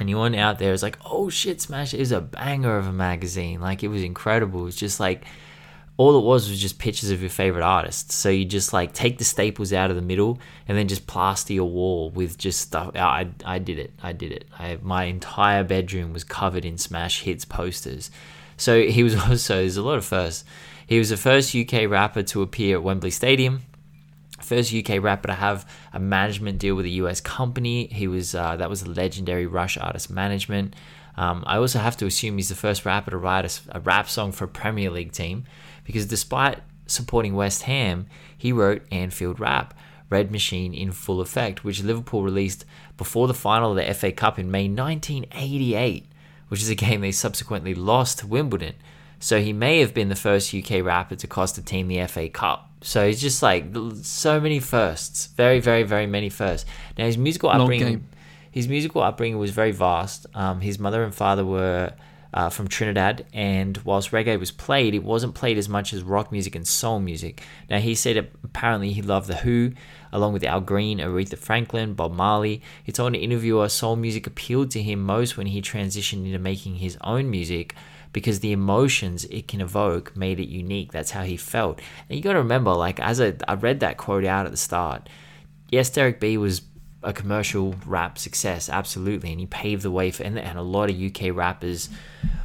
[0.00, 3.60] anyone out there is like, oh shit, Smash is a banger of a magazine.
[3.60, 4.62] Like it was incredible.
[4.62, 5.24] It was just like
[5.98, 8.14] all it was was just pictures of your favorite artists.
[8.14, 11.52] So you just like take the staples out of the middle and then just plaster
[11.52, 12.96] your wall with just stuff.
[12.96, 13.92] I, I did it.
[14.02, 14.46] I did it.
[14.58, 18.10] I, my entire bedroom was covered in Smash Hits posters.
[18.56, 20.44] So he was also, there's a lot of firsts.
[20.86, 23.62] He was the first UK rapper to appear at Wembley Stadium
[24.52, 27.86] first UK rapper to have a management deal with a US company.
[27.86, 30.76] He was uh, that was a legendary Rush artist management.
[31.16, 34.08] Um, I also have to assume he's the first rapper to write a, a, rap
[34.08, 35.44] song for a Premier League team,
[35.84, 39.74] because despite supporting West Ham, he wrote Anfield Rap,
[40.10, 42.64] Red Machine in Full Effect, which Liverpool released
[42.98, 46.06] before the final of the FA Cup in May 1988,
[46.48, 48.74] which is a game they subsequently lost to Wimbledon.
[49.22, 52.28] So he may have been the first UK rapper to cost a team the FA
[52.28, 52.68] Cup.
[52.80, 53.66] So he's just like
[54.02, 56.68] so many firsts, very, very, very many firsts.
[56.98, 58.08] Now his musical upbringing,
[58.50, 60.26] his musical upbringing was very vast.
[60.34, 61.92] Um, his mother and father were
[62.34, 66.32] uh, from Trinidad, and whilst reggae was played, it wasn't played as much as rock
[66.32, 67.42] music and soul music.
[67.70, 69.70] Now he said apparently he loved the Who,
[70.10, 72.60] along with Al Green, Aretha Franklin, Bob Marley.
[72.82, 76.76] He told an interviewer soul music appealed to him most when he transitioned into making
[76.76, 77.76] his own music
[78.12, 80.92] because the emotions it can evoke made it unique.
[80.92, 81.80] That's how he felt.
[82.08, 84.58] And you got to remember, like, as I, I read that quote out at the
[84.58, 85.08] start,
[85.70, 86.62] yes, Derek B was
[87.02, 90.90] a commercial rap success, absolutely, and he paved the way for and, and a lot
[90.90, 91.88] of UK rappers.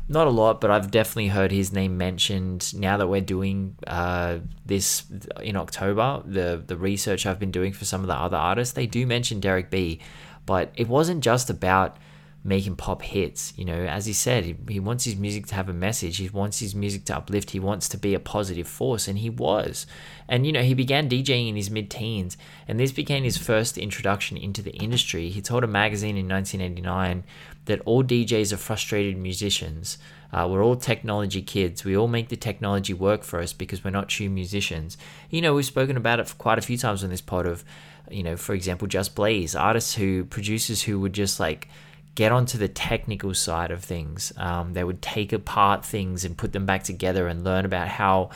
[0.10, 2.74] Not a lot, but I've definitely heard his name mentioned.
[2.74, 5.04] Now that we're doing uh, this
[5.44, 8.88] in October, the the research I've been doing for some of the other artists, they
[8.88, 10.00] do mention Derek B,
[10.46, 11.98] but it wasn't just about
[12.48, 13.54] making pop hits.
[13.58, 16.18] You know, as he said, he, he wants his music to have a message.
[16.18, 17.52] He wants his music to uplift.
[17.52, 19.86] He wants to be a positive force, and he was.
[20.30, 24.38] And you know, he began DJing in his mid-teens, and this became his first introduction
[24.38, 25.30] into the industry.
[25.30, 27.26] He told a magazine in 1989
[27.66, 29.98] that all DJs are frustrated musicians.
[30.32, 31.84] Uh, we're all technology kids.
[31.84, 34.98] We all make the technology work for us because we're not true musicians.
[35.30, 37.66] You know, we've spoken about it for quite a few times on this pod of,
[38.10, 41.68] you know, for example, Just Blaze, artists who, producers who would just like
[42.18, 44.34] get onto the technical side of things.
[44.38, 48.32] Um, they would take apart things and put them back together and learn about how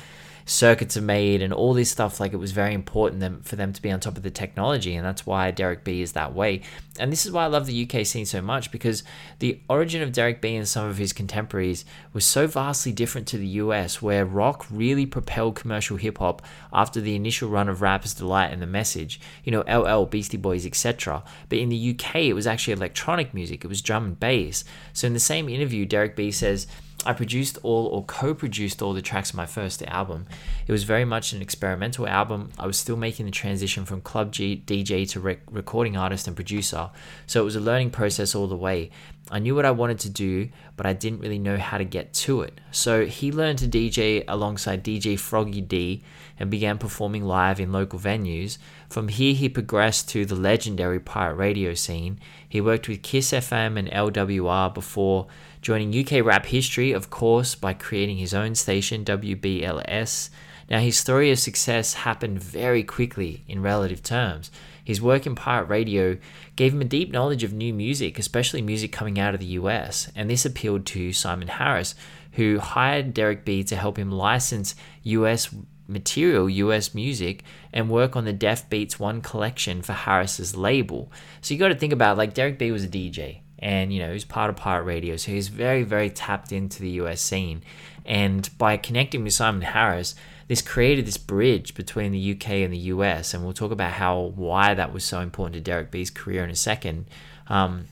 [0.51, 2.19] circuits are made and all this stuff.
[2.19, 4.95] Like it was very important them, for them to be on top of the technology,
[4.95, 6.61] and that's why Derek B is that way.
[6.99, 9.03] And this is why I love the UK scene so much because
[9.39, 13.37] the origin of Derek B and some of his contemporaries was so vastly different to
[13.37, 16.41] the US, where rock really propelled commercial hip hop
[16.73, 20.65] after the initial run of Rapper's Delight and The Message, you know, LL, Beastie Boys,
[20.65, 21.23] etc.
[21.47, 24.65] But in the UK, it was actually electronic music, it was drum and bass.
[24.91, 26.67] So in the same interview, Derek B says,
[27.03, 30.27] I produced all or co produced all the tracks of my first album.
[30.67, 32.51] It was very much an experimental album.
[32.59, 36.35] I was still making the transition from club G- DJ to rec- recording artist and
[36.35, 36.91] producer,
[37.25, 38.91] so it was a learning process all the way.
[39.31, 42.13] I knew what I wanted to do, but I didn't really know how to get
[42.13, 42.59] to it.
[42.71, 46.03] So he learned to DJ alongside DJ Froggy D
[46.37, 48.57] and began performing live in local venues.
[48.89, 52.19] From here, he progressed to the legendary pirate radio scene.
[52.47, 55.27] He worked with Kiss FM and LWR before
[55.61, 60.29] joining UK rap history, of course, by creating his own station, WBLS.
[60.69, 64.49] Now, his story of success happened very quickly in relative terms.
[64.83, 66.17] His work in pirate radio
[66.55, 70.11] gave him a deep knowledge of new music, especially music coming out of the US,
[70.15, 71.93] and this appealed to Simon Harris,
[72.33, 75.53] who hired Derek B to help him license US
[75.87, 81.11] material, US music, and work on the Def Beats One collection for Harris's label.
[81.41, 84.11] So you got to think about like Derek B was a DJ and you know
[84.11, 87.61] he's part of pirate radio so he's very very tapped into the us scene.
[88.03, 90.15] And by connecting with simon harris
[90.47, 94.33] this created this bridge between the uk and the us and we'll talk about how
[94.35, 97.05] why that was so important to derek b's career in a second.
[97.47, 97.85] Um,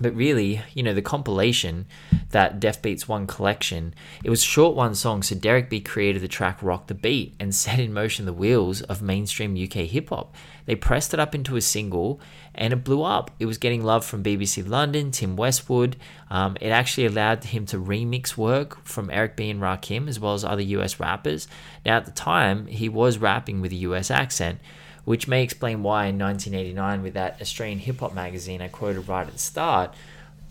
[0.00, 1.86] but really, you know, the compilation,
[2.30, 3.94] that Def Beats One collection,
[4.24, 5.22] it was short one song.
[5.22, 8.82] So Derek B created the track Rock the Beat and set in motion the wheels
[8.82, 10.34] of mainstream UK hip hop.
[10.66, 12.20] They pressed it up into a single
[12.54, 13.30] and it blew up.
[13.38, 15.96] It was getting love from BBC London, Tim Westwood.
[16.30, 20.34] Um, it actually allowed him to remix work from Eric B and Rakim as well
[20.34, 21.46] as other US rappers.
[21.84, 24.58] Now, at the time, he was rapping with a US accent
[25.04, 29.26] which may explain why in 1989, with that Australian hip hop magazine I quoted right
[29.26, 29.94] at the start,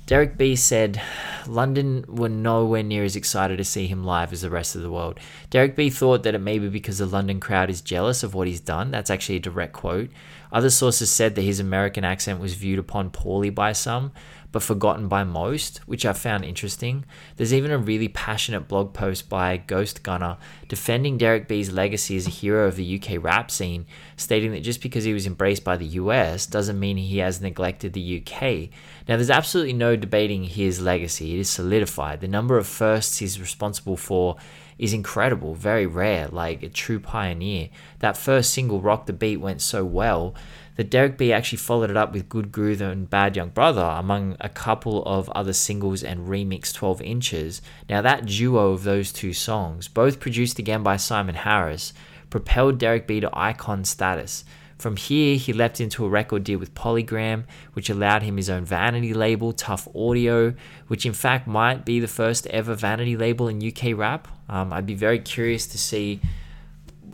[0.06, 1.02] Derek B said
[1.48, 4.92] London were nowhere near as excited to see him live as the rest of the
[4.92, 5.18] world.
[5.50, 8.48] Derek B thought that it may be because the London crowd is jealous of what
[8.48, 8.92] he's done.
[8.92, 10.10] That's actually a direct quote.
[10.52, 14.12] Other sources said that his American accent was viewed upon poorly by some,
[14.54, 17.04] but forgotten by most, which I found interesting.
[17.36, 20.38] There's even a really passionate blog post by Ghost Gunner
[20.70, 24.82] defending Derek B's legacy as a hero of the UK rap scene, stating that just
[24.82, 28.70] because he was embraced by the US doesn't mean he has neglected the UK.
[29.10, 32.22] Now, there's absolutely no debating his legacy, it is solidified.
[32.22, 34.38] The number of firsts he's responsible for
[34.78, 37.70] is incredible, very rare, like a true pioneer.
[38.00, 40.36] That first single, Rock the Beat, went so well
[40.76, 44.38] that Derek B actually followed it up with Good Groove and Bad Young Brother, among
[44.40, 47.62] a couple of other singles and remix 12 inches.
[47.90, 51.94] Now, that duo of those two songs, both produced again by Simon Harris,
[52.30, 54.44] propelled Derek B to icon status.
[54.80, 58.66] From here, he leapt into a record deal with Polygram, which allowed him his own
[58.66, 60.54] vanity label, Tuff Audio,
[60.88, 64.28] which in fact might be the first ever vanity label in UK rap.
[64.50, 66.20] Um, I'd be very curious to see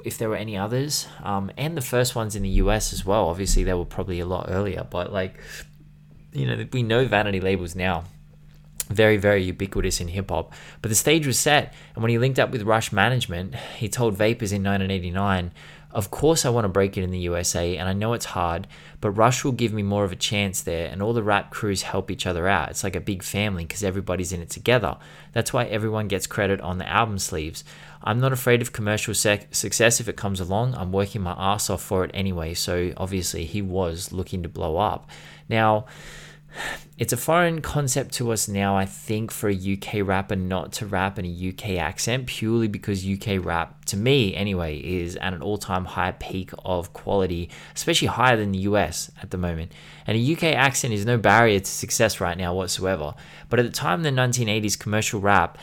[0.06, 3.28] if there were any others, um, and the first ones in the US as well.
[3.30, 5.36] Obviously, they were probably a lot earlier, but like,
[6.34, 8.04] you know, we know vanity labels now.
[8.90, 10.52] Very, very ubiquitous in hip hop.
[10.82, 14.18] But the stage was set, and when he linked up with Rush Management, he told
[14.18, 15.52] Vapors in 1989,
[15.92, 18.68] Of course, I want to break it in the USA, and I know it's hard,
[19.02, 21.82] but Rush will give me more of a chance there, and all the rap crews
[21.82, 22.70] help each other out.
[22.70, 24.98] It's like a big family because everybody's in it together.
[25.34, 27.64] That's why everyone gets credit on the album sleeves.
[28.04, 30.76] I'm not afraid of commercial sec- success if it comes along.
[30.76, 32.54] I'm working my ass off for it anyway.
[32.54, 35.10] So obviously, he was looking to blow up.
[35.50, 35.86] Now,
[36.98, 40.86] it's a foreign concept to us now, I think, for a UK rapper not to
[40.86, 45.42] rap in a UK accent purely because UK rap, to me anyway, is at an
[45.42, 49.72] all time high peak of quality, especially higher than the US at the moment.
[50.06, 53.14] And a UK accent is no barrier to success right now whatsoever.
[53.50, 55.58] But at the time in the 1980s, commercial rap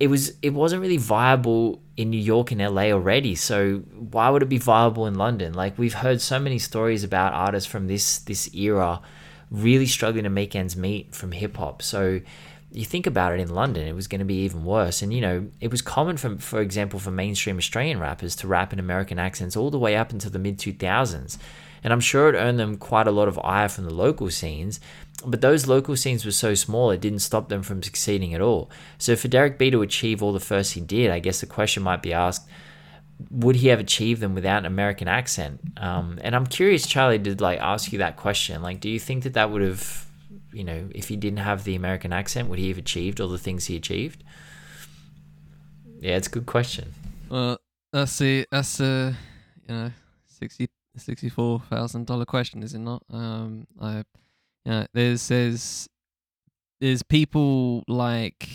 [0.00, 3.34] it was it wasn't really viable in New York and LA already.
[3.34, 5.52] So why would it be viable in London?
[5.52, 9.02] Like we've heard so many stories about artists from this this era
[9.50, 11.82] really struggling to make ends meet from hip hop.
[11.82, 12.20] So
[12.72, 15.02] you think about it in London, it was going to be even worse.
[15.02, 18.72] And you know, it was common for for example for mainstream Australian rappers to rap
[18.72, 21.38] in American accents all the way up until the mid 2000s.
[21.82, 24.80] And I'm sure it earned them quite a lot of ire from the local scenes
[25.26, 28.70] but those local scenes were so small it didn't stop them from succeeding at all.
[28.98, 31.82] So for Derek B to achieve all the firsts he did, I guess the question
[31.82, 32.48] might be asked:
[33.30, 35.60] Would he have achieved them without an American accent?
[35.76, 38.62] Um, and I'm curious, Charlie, did like ask you that question.
[38.62, 40.06] Like, do you think that that would have
[40.52, 43.38] you know, if he didn't have the American accent, would he have achieved all the
[43.38, 44.24] things he achieved?
[46.00, 46.94] Yeah, it's a good question.
[47.28, 47.58] Well,
[47.92, 49.14] that's the that's the
[49.68, 49.90] you know
[50.26, 53.02] sixty sixty four thousand dollar question, is it not?
[53.12, 53.98] Um, I,
[54.64, 55.88] you know, there's there's
[56.80, 58.48] there's people like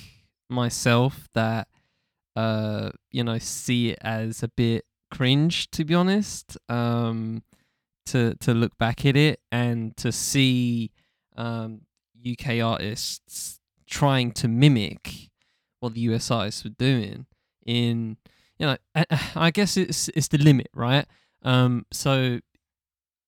[0.49, 1.67] myself that
[2.35, 7.43] uh you know see it as a bit cringe to be honest um
[8.05, 10.91] to to look back at it and to see
[11.37, 11.81] um
[12.27, 15.29] UK artists trying to mimic
[15.79, 17.25] what the US artists were doing
[17.65, 18.17] in
[18.59, 21.05] you know I, I guess it's it's the limit right?
[21.43, 22.39] Um so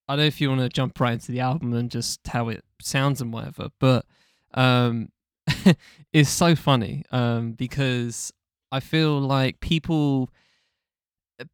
[0.10, 2.50] I don't know if you want to jump right into the album and just how
[2.50, 4.06] it sounds and whatever but
[4.54, 5.10] um
[6.14, 8.32] it's so funny um because
[8.72, 10.30] I feel like people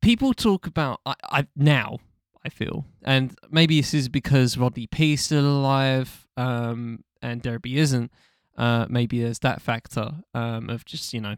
[0.02, 1.98] people talk about I, I now
[2.46, 7.64] I feel and maybe this is because Rodney P is still alive um and Derek
[7.64, 8.12] B isn't
[8.58, 11.36] uh maybe there's that factor um of just you know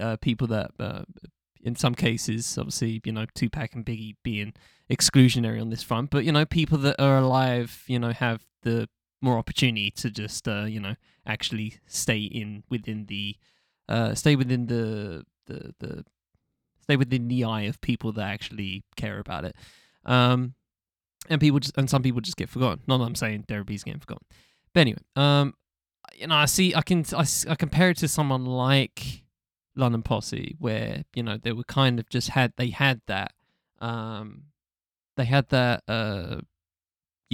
[0.00, 1.02] uh people that uh,
[1.62, 4.52] in some cases obviously you know Tupac and Biggie being
[4.90, 8.88] exclusionary on this front but you know people that are alive you know have the
[9.22, 10.94] more opportunity to just uh you know
[11.26, 13.36] actually stay in within the
[13.88, 16.04] uh stay within the the the
[16.80, 19.56] stay within the eye of people that actually care about it.
[20.04, 20.54] Um
[21.28, 22.80] and people just and some people just get forgotten.
[22.86, 24.26] Not that i'm saying Derek B's getting forgotten.
[24.72, 25.54] But anyway um
[26.14, 29.24] you know i see i can I, I compare it to someone like
[29.74, 33.32] london posse where you know they were kind of just had they had that
[33.80, 34.44] um
[35.16, 36.40] they had that uh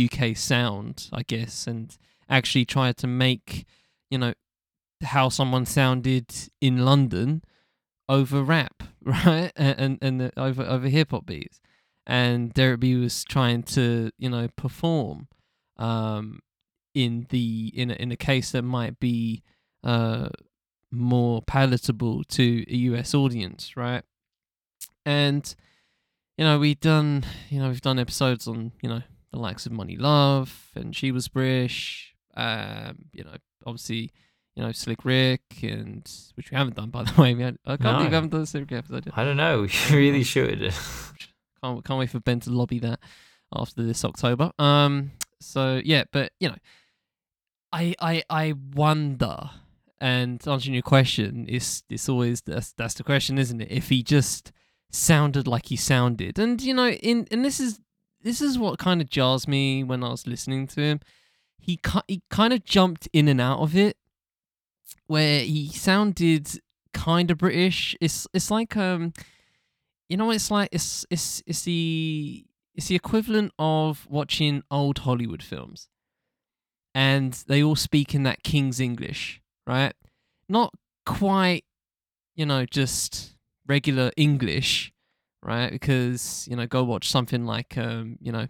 [0.03, 1.97] uk sound i guess and
[2.29, 3.67] actually tried to make
[4.11, 4.33] you know
[5.03, 6.27] how someone sounded
[6.61, 7.43] in london
[8.09, 9.53] over rap right?
[9.57, 11.61] And and, and over over hip hop beats.
[12.07, 15.29] And Derek B was trying to you know perform
[15.77, 16.41] um
[16.95, 19.43] in the in a, in a case that might be
[19.83, 20.29] uh
[20.91, 24.03] more palatable to a US audience right?
[25.05, 25.55] And
[26.37, 29.73] you know we've done you know we've done episodes on you know the likes of
[29.73, 33.37] Monie Love and She Was British um you know
[33.67, 34.11] obviously
[34.57, 37.77] you know Slick Rick and which we haven't done by the way we had, I
[37.77, 37.93] can't No.
[37.95, 39.17] believe we haven't done a Slick Rick episode yet.
[39.17, 39.67] I don't know.
[39.91, 40.73] You really should.
[41.63, 43.01] Can't can't wait for Ben to lobby that
[43.55, 44.51] after this October.
[44.59, 45.13] Um.
[45.41, 46.57] So yeah, but you know,
[47.73, 49.51] I I I wonder,
[50.01, 53.69] and answering your question is it's always that's that's the question, isn't it?
[53.71, 54.53] If he just
[54.91, 57.81] sounded like he sounded, and you know, in and this is
[58.23, 61.01] this is what kind of jars me when I was listening to him.
[61.59, 63.97] He he kind of jumped in and out of it,
[65.07, 66.49] where he sounded
[66.93, 67.97] kind of British.
[68.01, 69.13] It's it's like um
[70.09, 75.43] you know it's like it's it's it's the it's the equivalent of watching old Hollywood
[75.43, 75.89] films.
[76.95, 79.95] And they all speak in that King's English, right?
[80.49, 80.75] Not
[81.07, 81.65] quite,
[82.35, 83.35] you know, just
[83.67, 84.93] regular English,
[85.43, 85.71] right?
[85.71, 88.47] Because, you know, go watch something like um, you know,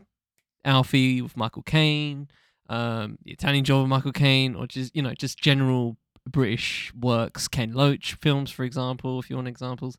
[0.64, 2.28] Alfie with Michael Caine,
[2.68, 5.96] um, the Italian Job with Michael Caine, or just, you know, just general
[6.28, 9.96] British works, Ken Loach films, for example, if you want examples.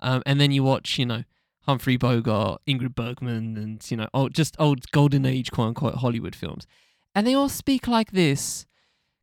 [0.00, 1.24] Um, and then you watch, you know,
[1.62, 6.36] Humphrey Bogart, Ingrid Bergman, and you know, old, just old golden age quote unquote Hollywood
[6.36, 6.66] films,
[7.14, 8.66] and they all speak like this,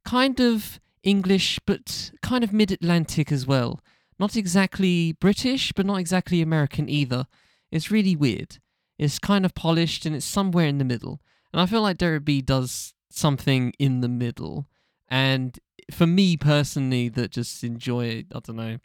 [0.04, 3.82] kind of English, but kind of mid-Atlantic as well.
[4.20, 7.28] Not exactly British, but not exactly American either.
[7.72, 8.58] It's really weird.
[8.98, 11.22] It's kind of polished, and it's somewhere in the middle.
[11.52, 14.68] And I feel like Derek B does something in the middle.
[15.08, 15.60] And
[15.91, 18.78] for me personally, that just enjoy, I don't know,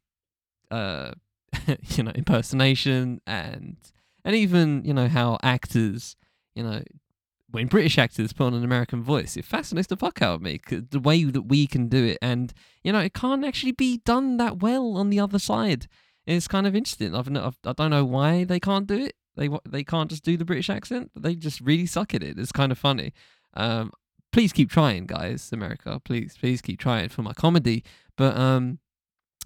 [0.70, 1.12] uh,
[1.96, 3.76] you know impersonation and
[4.24, 6.16] and even you know how actors
[6.54, 6.82] you know
[7.50, 10.60] when British actors put on an American voice it fascinates the fuck out of me
[10.68, 14.36] the way that we can do it and you know it can't actually be done
[14.36, 15.86] that well on the other side.
[16.26, 17.14] It's kind of interesting.
[17.14, 19.14] I've, I've I don't know why they can't do it.
[19.36, 22.38] They they can't just do the British accent they just really suck at it.
[22.38, 23.12] It's kind of funny.
[23.54, 23.92] Um
[24.32, 27.82] please keep trying guys America please please keep trying for my comedy
[28.16, 28.78] but um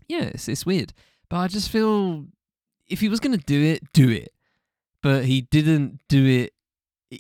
[0.09, 0.93] yeah it's, it's weird
[1.33, 2.27] but I just feel
[2.93, 4.35] if he was to do it, do it.
[5.03, 6.53] But he didn't do it.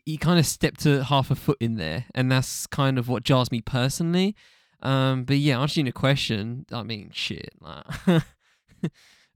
[0.04, 3.24] He kind of stepped to half a foot in there, and that's kind of what
[3.24, 4.36] jars me personally.
[4.82, 7.54] Um, but yeah, answering a question, I mean, shit.
[7.62, 8.22] Like,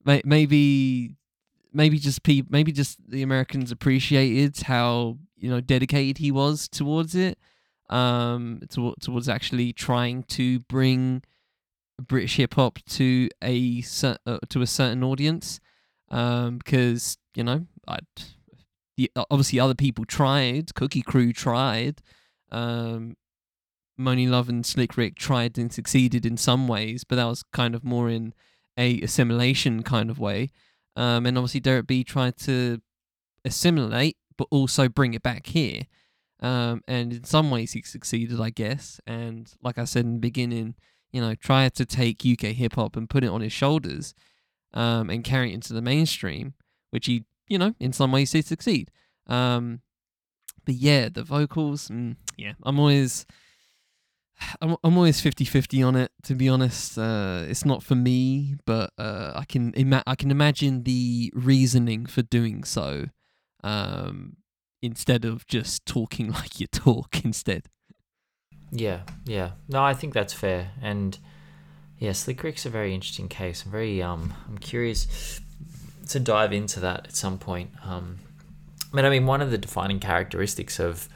[0.26, 1.16] maybe,
[1.72, 7.14] maybe just pe- maybe just the Americans appreciated how you know dedicated he was towards
[7.14, 7.38] it.
[7.88, 11.22] Um, to- towards actually trying to bring
[12.04, 15.60] British hip hop to a uh, to a certain audience,
[16.10, 17.98] um, because you know, I
[19.30, 22.02] obviously other people tried, Cookie Crew tried,
[22.50, 23.16] um,
[23.98, 27.74] Monie Love and Slick Rick tried and succeeded in some ways, but that was kind
[27.74, 28.34] of more in
[28.76, 30.50] a assimilation kind of way.
[30.96, 32.80] Um, and obviously Derek B tried to
[33.44, 35.82] assimilate, but also bring it back here.
[36.40, 39.00] Um, and in some ways he succeeded, I guess.
[39.06, 40.74] And like I said in the beginning,
[41.12, 44.14] you know, tried to take UK hip hop and put it on his shoulders,
[44.74, 46.54] um, and carry it into the mainstream,
[46.90, 48.90] which he, you know, in some ways did succeed.
[49.26, 49.80] Um,
[50.64, 53.26] but yeah, the vocals, mm, yeah, I'm always.
[54.60, 58.90] I'm, I'm always 50-50 on it to be honest uh, it's not for me but
[58.98, 63.06] uh, I can ima- I can imagine the reasoning for doing so
[63.64, 64.36] um,
[64.82, 67.64] instead of just talking like you talk instead
[68.70, 69.52] Yeah, yeah.
[69.68, 70.72] No, I think that's fair.
[70.82, 71.18] And
[71.98, 73.64] yeah, Slick Rick's a very interesting case.
[73.64, 75.40] I'm very um I'm curious
[76.08, 77.70] to dive into that at some point.
[77.84, 78.18] Um
[78.92, 81.08] but I mean one of the defining characteristics of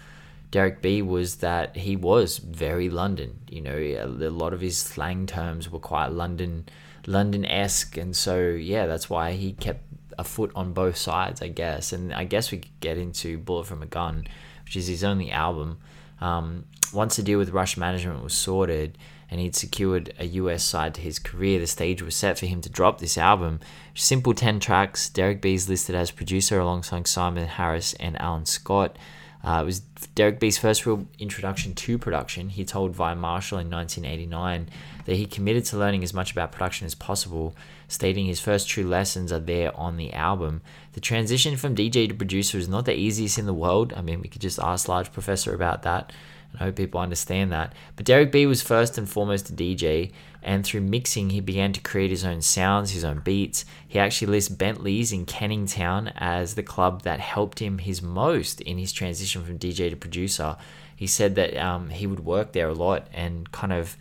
[0.50, 3.38] Derek B was that he was very London.
[3.48, 6.66] You know, a lot of his slang terms were quite London
[7.06, 9.82] London esque and so yeah, that's why he kept
[10.20, 11.92] a foot on both sides, I guess.
[11.92, 14.26] And I guess we could get into Bullet from a Gun,
[14.64, 15.78] which is his only album.
[16.20, 18.98] Um, once the deal with Rush Management was sorted
[19.30, 22.60] and he'd secured a US side to his career, the stage was set for him
[22.60, 23.60] to drop this album.
[23.94, 28.98] Simple 10 tracks, Derek B is listed as producer alongside Simon Harris and Alan Scott.
[29.42, 29.80] Uh, it was
[30.14, 32.50] Derek B's first real introduction to production.
[32.50, 34.68] He told Vi Marshall in 1989
[35.06, 37.56] that he committed to learning as much about production as possible,
[37.88, 40.60] stating his first true lessons are there on the album.
[40.92, 43.94] The transition from DJ to producer is not the easiest in the world.
[43.96, 46.12] I mean, we could just ask Large Professor about that.
[46.54, 47.72] I hope people understand that.
[47.96, 50.12] But Derek B was first and foremost a DJ,
[50.42, 53.64] and through mixing, he began to create his own sounds, his own beats.
[53.86, 58.60] He actually lists Bentley's in Canning Town as the club that helped him his most
[58.62, 60.56] in his transition from DJ to producer.
[60.96, 63.96] He said that um, he would work there a lot and kind of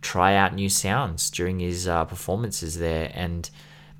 [0.00, 3.10] try out new sounds during his uh, performances there.
[3.14, 3.48] And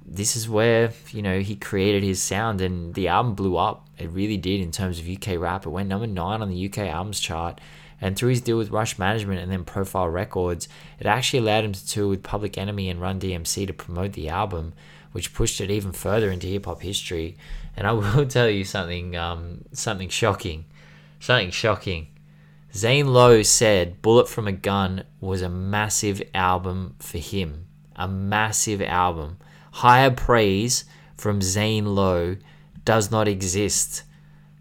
[0.07, 3.87] this is where you know he created his sound, and the album blew up.
[3.99, 5.66] It really did in terms of UK rap.
[5.66, 7.61] It went number nine on the UK albums chart.
[8.01, 10.68] And through his deal with Rush Management and then Profile Records,
[10.99, 14.28] it actually allowed him to tour with Public Enemy and Run DMC to promote the
[14.28, 14.74] album,
[15.12, 17.36] which pushed it even further into hip hop history.
[17.76, 20.64] And I will tell you something, um, something shocking,
[21.20, 22.09] something shocking.
[22.74, 27.68] Zane Lowe said Bullet from a Gun was a massive album for him.
[27.95, 29.38] A massive album.
[29.74, 30.84] Higher praise
[31.16, 32.36] from Zane Lowe
[32.84, 34.03] does not exist.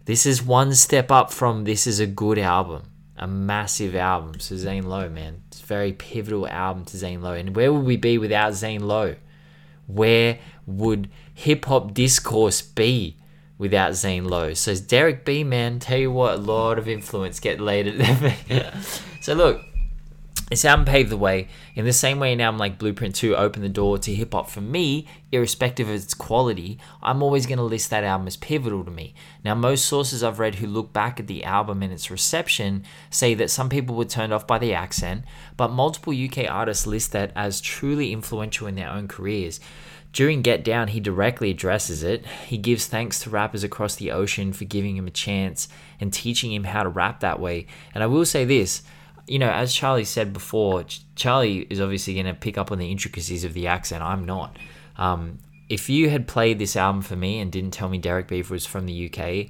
[0.04, 2.84] This is one step up from this is a good album
[3.16, 4.40] a massive album.
[4.40, 7.34] So Zane Lowe, man, it's a very pivotal album to Zane Lowe.
[7.34, 9.16] And where would we be without Zane Lowe?
[9.86, 13.16] Where would hip hop discourse be
[13.58, 14.54] without Zane Lowe?
[14.54, 18.74] So Derek B, man, tell you what, a lot of influence get laid at
[19.20, 19.60] So look,
[20.50, 21.48] this album paved the way.
[21.74, 24.50] In the same way, an album like Blueprint 2 opened the door to hip hop
[24.50, 26.78] for me, irrespective of its quality.
[27.02, 29.14] I'm always going to list that album as pivotal to me.
[29.42, 33.34] Now, most sources I've read who look back at the album and its reception say
[33.34, 35.24] that some people were turned off by the accent,
[35.56, 39.60] but multiple UK artists list that as truly influential in their own careers.
[40.12, 42.24] During Get Down, he directly addresses it.
[42.46, 45.66] He gives thanks to rappers across the ocean for giving him a chance
[45.98, 47.66] and teaching him how to rap that way.
[47.92, 48.82] And I will say this
[49.26, 50.84] you know, as Charlie said before,
[51.16, 54.02] Charlie is obviously going to pick up on the intricacies of the accent.
[54.02, 54.58] I'm not.
[54.96, 58.52] Um, if you had played this album for me and didn't tell me Derek Beaver
[58.52, 59.46] was from the UK,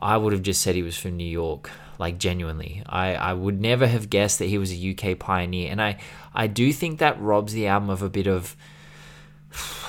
[0.00, 1.70] I would have just said he was from New York.
[1.98, 5.82] Like genuinely, I, I would never have guessed that he was a UK pioneer, and
[5.82, 5.98] I
[6.32, 8.54] I do think that robs the album of a bit of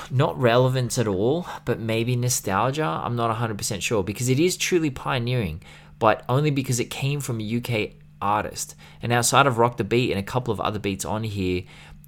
[0.10, 2.84] not relevance at all, but maybe nostalgia.
[2.84, 5.62] I'm not 100% sure because it is truly pioneering,
[6.00, 7.92] but only because it came from a UK
[8.22, 8.76] artist.
[9.02, 11.64] And outside of Rock the Beat and a couple of other beats on here,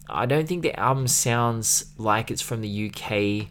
[0.10, 3.48] I don't think the album sounds like it's from the UK.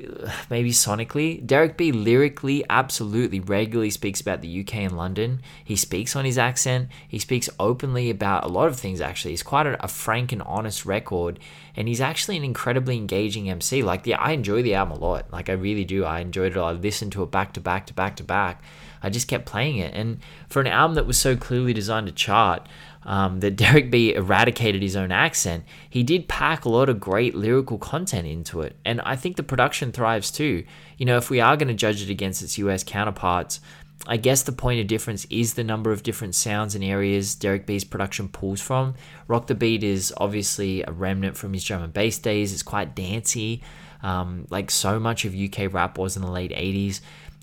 [0.00, 5.42] Uh, maybe sonically, Derek B lyrically absolutely regularly speaks about the UK and London.
[5.62, 6.88] He speaks on his accent.
[7.06, 9.00] He speaks openly about a lot of things.
[9.00, 11.38] Actually, he's quite a, a frank and honest record,
[11.76, 13.82] and he's actually an incredibly engaging MC.
[13.82, 15.30] Like, yeah, I enjoy the album a lot.
[15.30, 16.04] Like, I really do.
[16.04, 16.60] I enjoyed it.
[16.60, 18.62] I listened to it back to back to back to back.
[19.02, 19.94] I just kept playing it.
[19.94, 22.66] And for an album that was so clearly designed to chart,
[23.04, 27.34] um, that Derek B eradicated his own accent, he did pack a lot of great
[27.34, 28.76] lyrical content into it.
[28.84, 30.64] And I think the production thrives too.
[30.98, 33.60] You know, if we are going to judge it against its US counterparts,
[34.06, 37.66] I guess the point of difference is the number of different sounds and areas Derek
[37.66, 38.94] B's production pulls from.
[39.28, 42.52] Rock the Beat is obviously a remnant from his drum and bass days.
[42.52, 43.62] It's quite dancey,
[44.02, 47.00] um, like so much of UK rap was in the late 80s.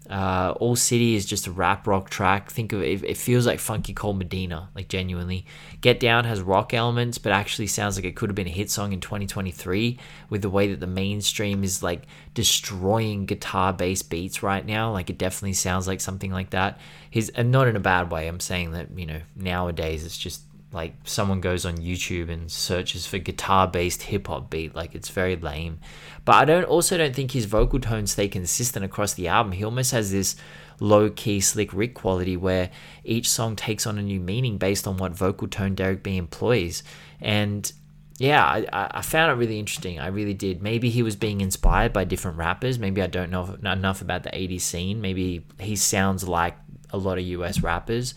[0.10, 2.50] Uh, All City is just a rap rock track.
[2.50, 5.46] Think of it, it feels like Funky Cold Medina, like genuinely.
[5.82, 8.72] Get Down has rock elements, but actually sounds like it could have been a hit
[8.72, 10.00] song in 2023
[10.30, 12.04] with the way that the mainstream is like
[12.34, 14.92] destroying guitar based beats right now.
[14.92, 16.80] Like it definitely sounds like something like that.
[17.10, 18.28] His, and not in a bad way.
[18.28, 20.42] I'm saying that, you know, nowadays it's just
[20.72, 25.10] like someone goes on YouTube and searches for guitar based hip hop beat, like it's
[25.10, 25.80] very lame.
[26.26, 29.54] But I don't also don't think his vocal tones stay consistent across the album.
[29.54, 30.36] He almost has this
[30.80, 32.70] low key slick Rick quality where
[33.04, 36.84] each song takes on a new meaning based on what vocal tone Derek B employs.
[37.22, 37.72] And
[38.20, 40.00] yeah, I, I found it really interesting.
[40.00, 40.62] I really did.
[40.62, 42.78] Maybe he was being inspired by different rappers.
[42.78, 45.02] Maybe I don't know enough about the 80s scene.
[45.02, 46.58] Maybe he sounds like
[46.90, 48.16] a lot of US rappers.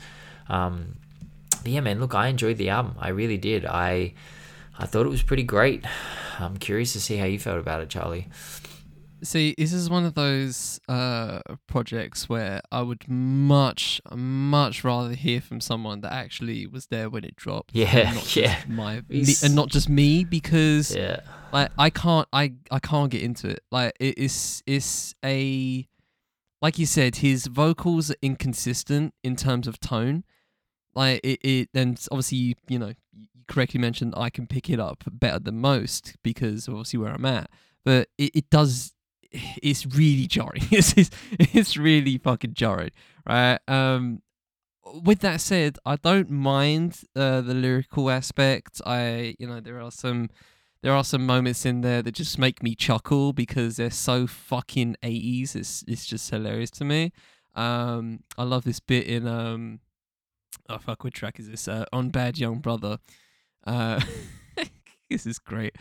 [0.49, 0.97] Um,
[1.65, 2.95] yeah, man, look, I enjoyed the album.
[2.99, 3.65] I really did.
[3.65, 4.15] I
[4.79, 5.85] I thought it was pretty great.
[6.39, 8.29] I'm curious to see how you felt about it, Charlie.
[9.23, 15.43] See, this is one of those uh, projects where I would much, much rather hear
[15.43, 17.75] from someone that actually was there when it dropped.
[17.75, 18.63] Yeah, not yeah.
[18.67, 21.21] My me, and not just me because yeah,
[21.53, 23.61] like I can't, I I can't get into it.
[23.71, 25.87] Like it is, it's a,
[26.63, 30.25] like you said, his vocals are inconsistent in terms of tone
[30.95, 34.81] like it, it then obviously you, you know you correctly mentioned I can pick it
[34.81, 37.51] up better than most because obviously where I'm at.
[37.85, 38.93] But it, it does
[39.33, 40.63] it's really jarring.
[40.71, 42.91] It's, it's it's really fucking jarring
[43.27, 43.59] right?
[43.69, 44.23] Um
[45.03, 48.81] with that said I don't mind uh, the lyrical aspect.
[48.87, 50.31] I you know there are some
[50.83, 54.97] there are some moments in there that just make me chuckle because they're so fucking
[55.03, 57.13] 80s it's it's just hilarious to me.
[57.55, 59.81] Um I love this bit in um
[60.69, 61.69] oh fuck, what track is this?
[61.69, 62.99] Uh, on Bad Young Brother.
[63.67, 64.01] Uh,
[65.11, 65.77] this is great.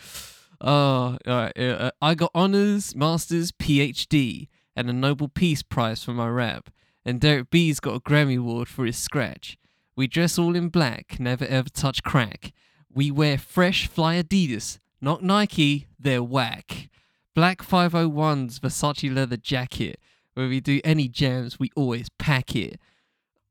[0.62, 1.58] Oh, right.
[1.58, 6.70] Uh, I got honors, masters, PhD, and a Nobel Peace Prize for my rap.
[7.06, 9.58] And Derek B's got a Grammy Award for his scratch.
[9.96, 12.54] We dress all in black, never ever touch crack.
[12.94, 16.90] We wear fresh, fly Adidas, not Nike, they're whack.
[17.36, 20.00] Black 501's Versace leather jacket.
[20.34, 22.80] When we do any jams, we always pack it.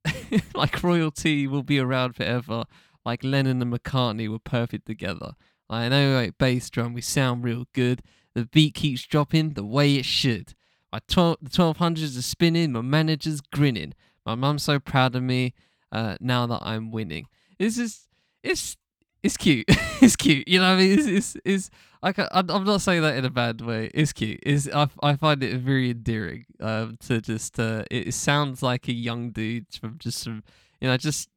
[0.54, 2.64] like royalty will be around forever.
[3.04, 5.32] Like Lennon and McCartney were perfect together.
[5.70, 8.02] I know, like bass drum, we sound real good.
[8.34, 10.54] The beat keeps dropping the way it should.
[10.92, 13.94] My 12, the 1200s are spinning, my manager's grinning.
[14.24, 15.54] My mum's so proud of me
[15.92, 17.26] uh, now that I'm winning.
[17.58, 18.08] This is,
[18.42, 18.76] it's
[19.22, 19.66] it's cute.
[19.68, 20.46] it's cute.
[20.48, 20.98] You know what I mean?
[20.98, 21.70] It's it's, it's
[22.02, 23.90] I can, I'm not saying that in a bad way.
[23.92, 24.38] It's cute.
[24.44, 26.46] It's I, I find it very endearing.
[26.60, 30.44] Um, to just uh, it, it sounds like a young dude from just from
[30.80, 31.28] you know just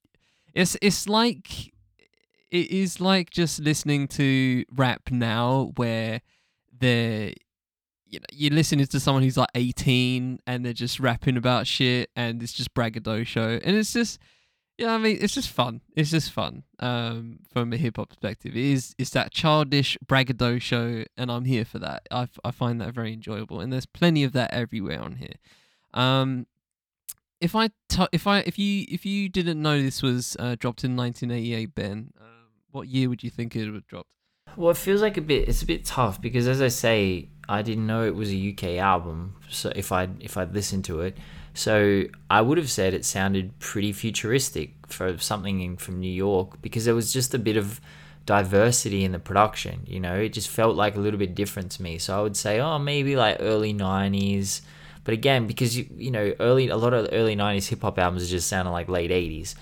[0.53, 1.73] it's it's like
[2.51, 6.21] it is like just listening to rap now where
[6.77, 7.33] they're
[8.05, 12.09] you know you're listening to someone who's like 18 and they're just rapping about shit
[12.15, 14.19] and it's just braggadocio and it's just
[14.77, 15.81] yeah, I mean, it's just fun.
[15.95, 18.55] It's just fun um, from a hip hop perspective.
[18.55, 22.07] It is it's that childish braggadocio, and I'm here for that.
[22.09, 25.35] I, I find that very enjoyable, and there's plenty of that everywhere on here.
[25.93, 26.47] Um,
[27.39, 30.83] if I t- if I if you if you didn't know this was uh, dropped
[30.83, 32.23] in 1988, Ben, uh,
[32.71, 34.09] what year would you think it would have dropped?
[34.55, 35.47] Well, it feels like a bit.
[35.47, 38.79] It's a bit tough because, as I say, I didn't know it was a UK
[38.79, 39.35] album.
[39.49, 41.17] So if I if I'd listened to it,
[41.53, 46.61] so I would have said it sounded pretty futuristic for something in, from New York
[46.61, 47.81] because there was just a bit of
[48.25, 49.81] diversity in the production.
[49.85, 51.97] You know, it just felt like a little bit different to me.
[51.97, 54.61] So I would say, oh, maybe like early '90s.
[55.03, 58.29] But again, because you you know, early a lot of early '90s hip hop albums
[58.29, 59.55] just sounded like late '80s.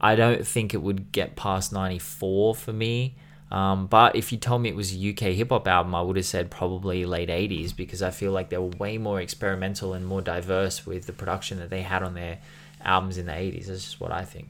[0.00, 3.16] I don't think it would get past '94 for me.
[3.50, 6.16] Um, but if you told me it was a UK hip hop album, I would
[6.16, 10.06] have said probably late 80s because I feel like they were way more experimental and
[10.06, 12.38] more diverse with the production that they had on their
[12.84, 13.66] albums in the 80s.
[13.66, 14.48] That's just what I think.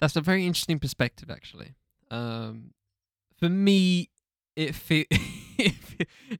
[0.00, 1.74] That's a very interesting perspective, actually.
[2.10, 2.72] Um,
[3.38, 4.10] for me,
[4.56, 5.06] it fe-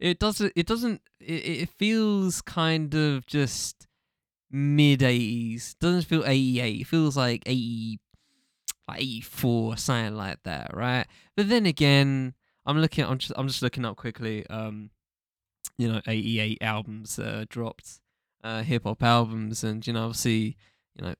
[0.01, 3.87] it doesn't it doesn't it, it feels kind of just
[4.51, 7.99] mid 80s doesn't feel 88 it feels like 80
[8.89, 11.07] like 84 something like that right?
[11.37, 12.35] But then again
[12.67, 14.91] i'm looking i'm just i'm just looking up quickly um
[15.79, 18.01] you know 88 albums uh, dropped
[18.43, 20.57] uh hip hop albums and you know obviously
[20.95, 21.15] you know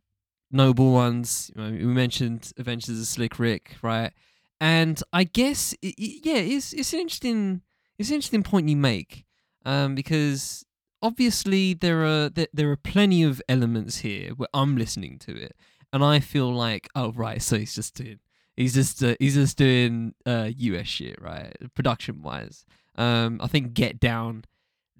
[0.51, 4.13] noble ones you know, we mentioned adventures of slick rick right?
[4.61, 7.63] And i guess it, it, yeah it's it's an interesting
[7.99, 9.25] it's an interesting point you make
[9.67, 10.65] um because
[11.03, 15.55] obviously there are there, there are plenty of elements here where i'm listening to it
[15.95, 18.19] and I feel like, oh right, so he's just doing,
[18.57, 21.57] he's just uh, he's just doing uh, US shit, right?
[21.75, 22.67] Production wise,
[22.97, 24.45] um, I think Get Down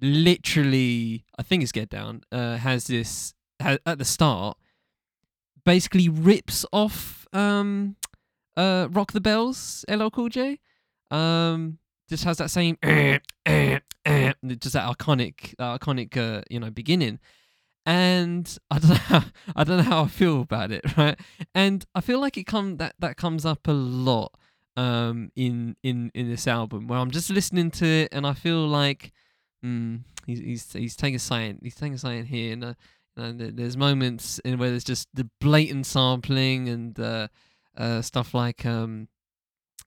[0.01, 4.57] literally, I think it's Get Down, uh, has this ha- at the start,
[5.65, 7.97] basically rips off um,
[8.55, 10.59] uh, Rock the Bells, LL Cool J.
[11.11, 11.77] Um,
[12.07, 17.19] just has that same just that iconic, that iconic, uh, you know, beginning.
[17.85, 19.23] And I don't know, how,
[19.55, 21.19] I don't know how I feel about it, right?
[21.53, 24.31] And I feel like it come that that comes up a lot
[24.77, 28.67] um in in in this album where I'm just listening to it and I feel
[28.67, 29.13] like
[29.63, 32.73] mm, he's he's he's taking something he's taking something here and uh,
[33.15, 37.29] and there's moments in where there's just the blatant sampling and uh,
[37.77, 39.07] uh stuff like um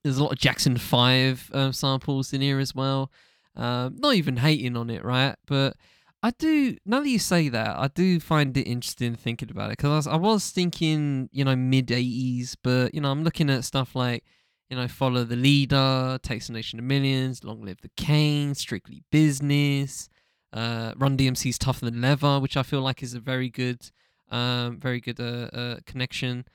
[0.03, 3.11] there's a lot of Jackson Five um, samples in here as well.
[3.57, 5.35] Um, not even hating on it, right?
[5.47, 5.77] But
[6.23, 6.77] I do.
[6.85, 9.97] Now that you say that, I do find it interesting thinking about it because I
[9.97, 13.95] was, I was thinking, you know, mid '80s, but you know, I'm looking at stuff
[13.95, 14.25] like,
[14.69, 19.05] you know, Follow the Leader, Takes the Nation of Millions, Long Live the Kane, Strictly
[19.13, 20.09] Business,
[20.53, 23.89] uh, Run DMC's Tougher Than Leather, which I feel like is a very good,
[24.29, 26.47] um, very good uh, uh, connection.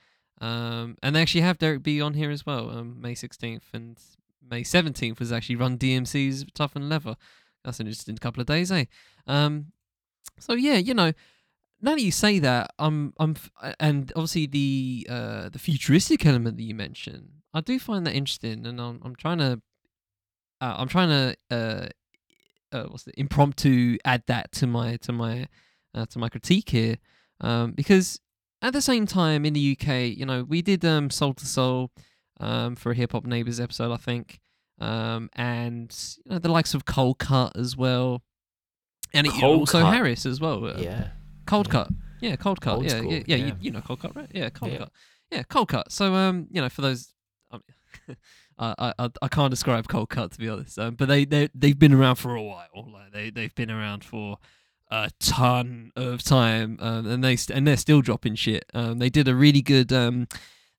[0.42, 3.98] Um, and they actually have Derek B on here as well, um, May 16th and
[4.46, 7.16] May 17th was actually Run DMC's Tougher Than Leather.
[7.64, 8.86] That's an interesting couple of days, eh?
[9.28, 9.68] Um,
[10.40, 11.14] so yeah, you know,
[11.82, 13.36] now that you say that, I'm, I'm,
[13.80, 18.66] and obviously the, uh, the futuristic element that you mentioned, I do find that interesting,
[18.66, 19.62] and I'm, I'm trying to,
[20.62, 21.88] uh, I'm trying to, uh,
[22.76, 25.48] uh, what's the impromptu add that to my, to my,
[25.94, 26.98] uh, to my critique here,
[27.42, 28.20] um, because
[28.64, 31.92] at the same time in the UK, you know, we did um Soul II Soul
[32.40, 34.40] um for a Hip Hop Neighbors episode, I think.
[34.80, 35.96] Um and
[36.26, 38.24] you know, the likes of Coldcut as well.
[39.14, 39.94] And it, also Cut.
[39.94, 40.66] Harris as well.
[40.66, 41.10] uh, Yeah.
[41.46, 41.72] Cold yeah.
[41.72, 41.90] Cut.
[42.22, 42.74] Yeah, Coldcut.
[42.76, 43.46] Old yeah, school, yeah, yeah, yeah.
[43.48, 44.32] You, you know Coldcut, right?
[44.34, 44.78] Yeah, Cold Yeah.
[44.80, 44.92] Cut.
[45.32, 45.84] Yeah, Coldcut.
[45.92, 47.14] So um, you know, for those
[47.52, 47.56] I,
[48.08, 48.18] mean,
[48.58, 50.80] I, I I- I can't describe Coldcut to be honest.
[50.80, 52.68] Um, but they they they've been around for a while.
[52.92, 54.38] Like they they've been around for
[54.90, 58.66] a ton of time, um, and they st- and they're still dropping shit.
[58.74, 60.28] Um, they did a really good um,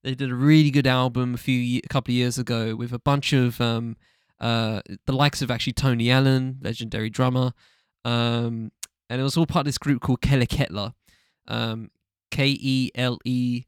[0.04, 2.98] they did a really good album a few a couple of years ago with a
[2.98, 3.96] bunch of um,
[4.40, 7.52] uh, the likes of actually Tony Allen, legendary drummer,
[8.04, 8.70] um,
[9.08, 10.92] and it was all part of this group called Keleketla,
[11.48, 11.90] um,
[12.30, 13.64] K E L E,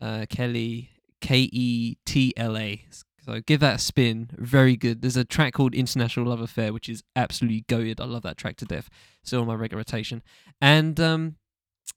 [0.00, 2.84] uh, Kelly K E T L A.
[3.24, 4.30] So give that a spin.
[4.38, 5.02] Very good.
[5.02, 8.00] There's a track called International Love Affair, which is absolutely goated.
[8.00, 8.88] I love that track to death.
[9.22, 10.22] Still on my regular rotation.
[10.60, 11.36] And um,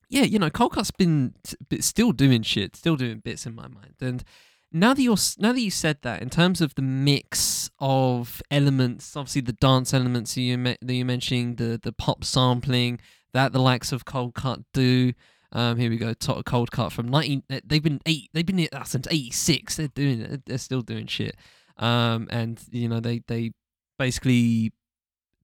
[0.09, 1.33] yeah, you know, Coldcut's been
[1.79, 3.95] still doing shit, still doing bits in my mind.
[4.01, 4.23] And
[4.71, 9.15] now that you're now that you said that, in terms of the mix of elements,
[9.15, 12.99] obviously the dance elements that you that you mentioning, the the pop sampling
[13.33, 14.35] that the likes of Cold
[14.73, 15.13] do.
[15.51, 17.43] Um, here we go, to- Coldcut from nineteen.
[17.51, 18.29] uh, They've been eight.
[18.33, 19.75] They've been here uh, since eighty six.
[19.75, 20.41] They're doing.
[20.45, 21.35] They're still doing shit.
[21.77, 23.51] Um, and you know they they
[23.99, 24.73] basically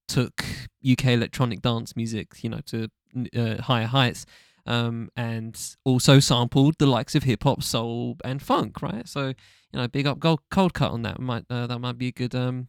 [0.10, 0.44] took
[0.90, 2.90] UK electronic dance music, you know, to
[3.36, 4.26] uh, higher heights.
[4.66, 9.08] Um, and also sampled the likes of hip hop, soul, and funk, right?
[9.08, 9.34] So
[9.74, 11.20] you know, big up Gold, Coldcut on that.
[11.20, 12.68] Might uh, that might be a good um,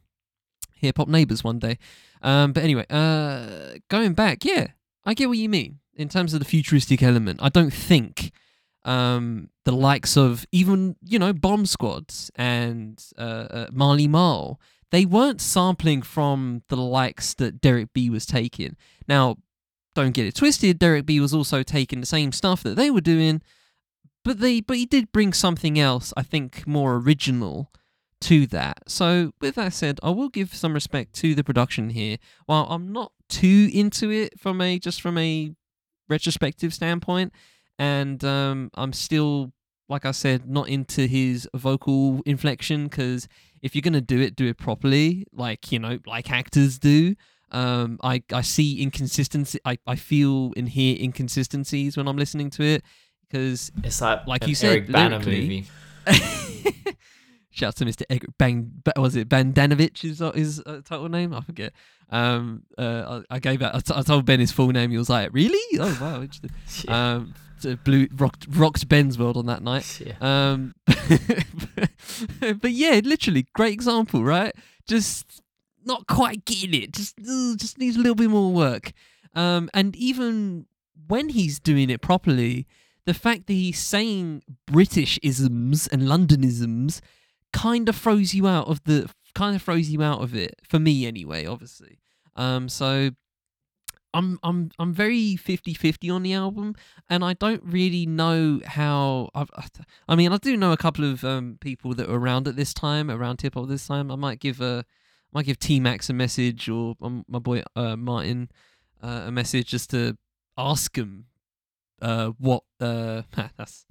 [0.75, 1.79] hip hop neighbors one day.
[2.23, 4.69] Um, but anyway, uh, going back, yeah,
[5.05, 7.41] I get what you mean in terms of the futuristic element.
[7.43, 8.33] I don't think
[8.85, 14.61] um, the likes of even you know Bomb Squads and uh, uh, Marley Marl,
[14.93, 18.77] they weren't sampling from the likes that Derek B was taking.
[19.07, 19.37] Now,
[19.95, 20.79] don't get it twisted.
[20.79, 23.43] Derek B was also taking the same stuff that they were doing,
[24.25, 26.13] but they but he did bring something else.
[26.17, 27.73] I think more original
[28.23, 28.83] to that.
[28.87, 32.19] So with that said, I will give some respect to the production here.
[32.47, 35.53] While I'm not too into it from a just from a
[36.09, 37.33] retrospective standpoint,
[37.79, 39.53] and um, I'm still,
[39.91, 43.29] like I said, not into his vocal inflection because
[43.61, 47.15] if you're gonna do it, do it properly, like you know, like actors do.
[47.51, 49.59] Um, I I see inconsistency.
[49.65, 52.85] I, I feel and hear inconsistencies when I'm listening to it
[53.29, 55.67] because It's like Like an you said, Eric Bana movie.
[57.53, 58.03] Shout out to Mr.
[58.09, 58.71] Egg Bang.
[58.85, 60.05] Ba- Was it Bandanovich?
[60.05, 61.35] Is uh, his uh, title name?
[61.35, 61.73] I forget.
[62.09, 63.75] Um, uh, I, I gave that.
[63.75, 64.93] I, t- I told Ben his full name.
[64.93, 65.79] He was like, "Really?
[65.81, 66.25] Oh wow!"
[66.89, 67.35] Um,
[67.85, 70.01] blew rocked rocked Ben's world on that night.
[70.05, 70.15] yeah.
[70.21, 70.75] Um,
[72.41, 74.55] but yeah, literally, great example, right?
[74.87, 75.43] Just
[75.85, 76.93] not quite getting it.
[76.93, 78.93] Just uh, just needs a little bit more work.
[79.35, 80.67] Um, and even
[81.07, 82.67] when he's doing it properly,
[83.07, 87.01] the fact that he's saying British isms and Londonisms
[87.53, 90.79] kind of throws you out of the kind of throws you out of it for
[90.79, 91.99] me anyway obviously
[92.37, 93.11] um so
[94.13, 96.75] i'm i'm i'm very 50-50 on the album
[97.09, 99.51] and i don't really know how I've,
[100.09, 102.75] i mean i do know a couple of um people that were around at this
[102.75, 104.85] time around hip hop this time i might give a
[105.33, 108.51] might give T Max a message or um, my boy uh, Martin
[109.03, 110.17] uh, a message just to
[110.59, 111.27] ask him
[112.03, 113.23] uh, what uh,
[113.57, 113.87] that's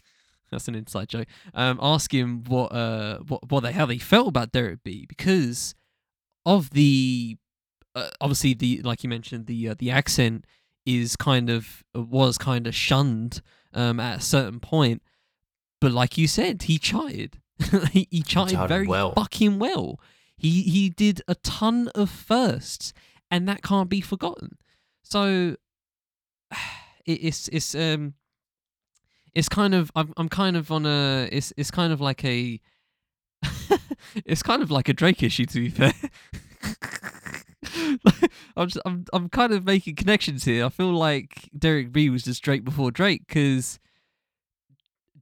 [0.52, 1.28] that's an inside joke.
[1.54, 5.76] Um, ask him what uh what what they how they felt about Derek B because
[6.46, 7.38] of the
[7.96, 10.46] uh, obviously the like you mentioned the uh, the accent
[10.86, 13.42] is kind of was kind of shunned
[13.74, 15.02] um at a certain point,
[15.82, 17.40] but like you said, he tried.
[17.92, 19.14] he, he tried very well.
[19.14, 20.00] fucking well.
[20.38, 22.94] He he did a ton of firsts,
[23.30, 24.58] and that can't be forgotten.
[25.04, 25.56] So
[27.06, 28.14] it, it's it's um
[29.36, 32.60] it's kind of I'm I'm kind of on a it's it's kind of like a
[34.26, 35.94] it's kind of like a Drake issue to be fair.
[38.58, 40.66] I'm, just, I'm I'm kind of making connections here.
[40.66, 43.80] I feel like Derek B was just Drake before Drake because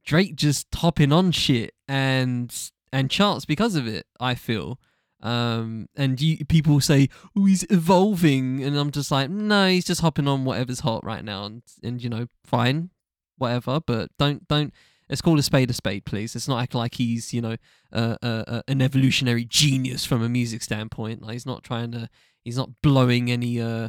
[0.04, 2.54] Drake just hopping on shit and
[2.92, 4.06] and charts because of it.
[4.18, 4.78] I feel,
[5.22, 10.00] um, and you people say, "Oh, he's evolving," and I'm just like, "No, he's just
[10.00, 12.90] hopping on whatever's hot right now," and and you know, fine,
[13.36, 13.80] whatever.
[13.84, 14.72] But don't don't.
[15.08, 16.34] Let's call a spade a spade, please.
[16.34, 17.56] Let's not act like he's, you know,
[17.92, 21.22] uh, uh, uh, an evolutionary genius from a music standpoint.
[21.22, 22.08] Like he's not trying to,
[22.44, 23.88] he's not blowing any, uh,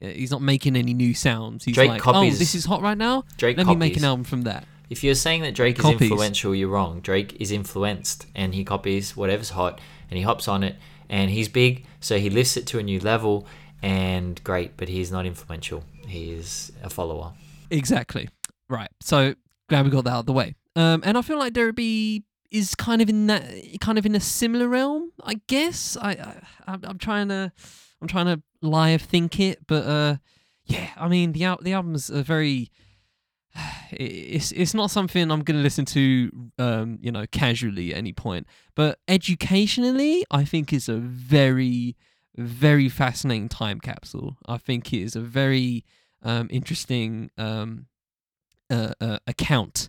[0.00, 1.64] he's not making any new sounds.
[1.64, 3.24] He's Drake like, copies- oh, this is hot right now.
[3.36, 4.64] Drake Let me make an album from that.
[4.88, 7.00] If you're saying that Drake is influential, you're wrong.
[7.00, 10.76] Drake is influenced and he copies whatever's hot and he hops on it
[11.08, 13.46] and he's big, so he lifts it to a new level
[13.82, 15.84] and great, but he's not influential.
[16.06, 17.32] He is a follower.
[17.70, 18.28] Exactly.
[18.68, 18.90] Right.
[19.00, 19.34] So
[19.68, 20.54] glad we got that out of the way.
[20.76, 23.44] Um, and I feel like Derek B is kind of in that
[23.80, 25.96] kind of in a similar realm, I guess.
[26.00, 27.52] I, I I'm, I'm trying to
[28.00, 30.16] I'm trying to live think it, but uh,
[30.64, 30.90] yeah.
[30.96, 32.70] I mean the al- the album's a very
[33.90, 38.46] it's it's not something I'm gonna listen to um you know casually at any point,
[38.74, 41.96] but educationally I think it's a very
[42.36, 44.36] very fascinating time capsule.
[44.46, 45.84] I think it is a very
[46.22, 47.86] um interesting um
[48.70, 49.88] uh, uh, account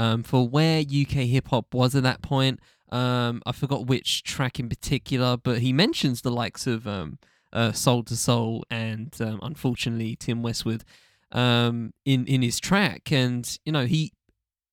[0.00, 2.58] um, for where UK hip hop was at that point.
[2.90, 7.18] Um, I forgot which track in particular, but he mentions the likes of um,
[7.52, 10.84] uh, Soul II Soul and um, unfortunately Tim Westwood
[11.32, 14.12] um, in in his track, and you know he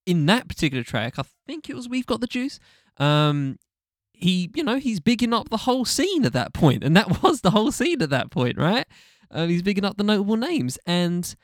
[0.06, 2.58] in that particular track, I think it was We've Got the Juice.
[2.96, 3.58] Um,
[4.12, 7.42] he, you know, he's bigging up the whole scene at that point, and that was
[7.42, 8.86] the whole scene at that point, right?
[9.30, 11.36] Um, he's bigging up the notable names, and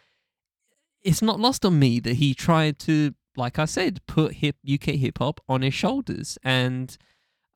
[1.02, 4.94] it's not lost on me that he tried to, like I said, put hip UK
[4.96, 6.96] hip hop on his shoulders, and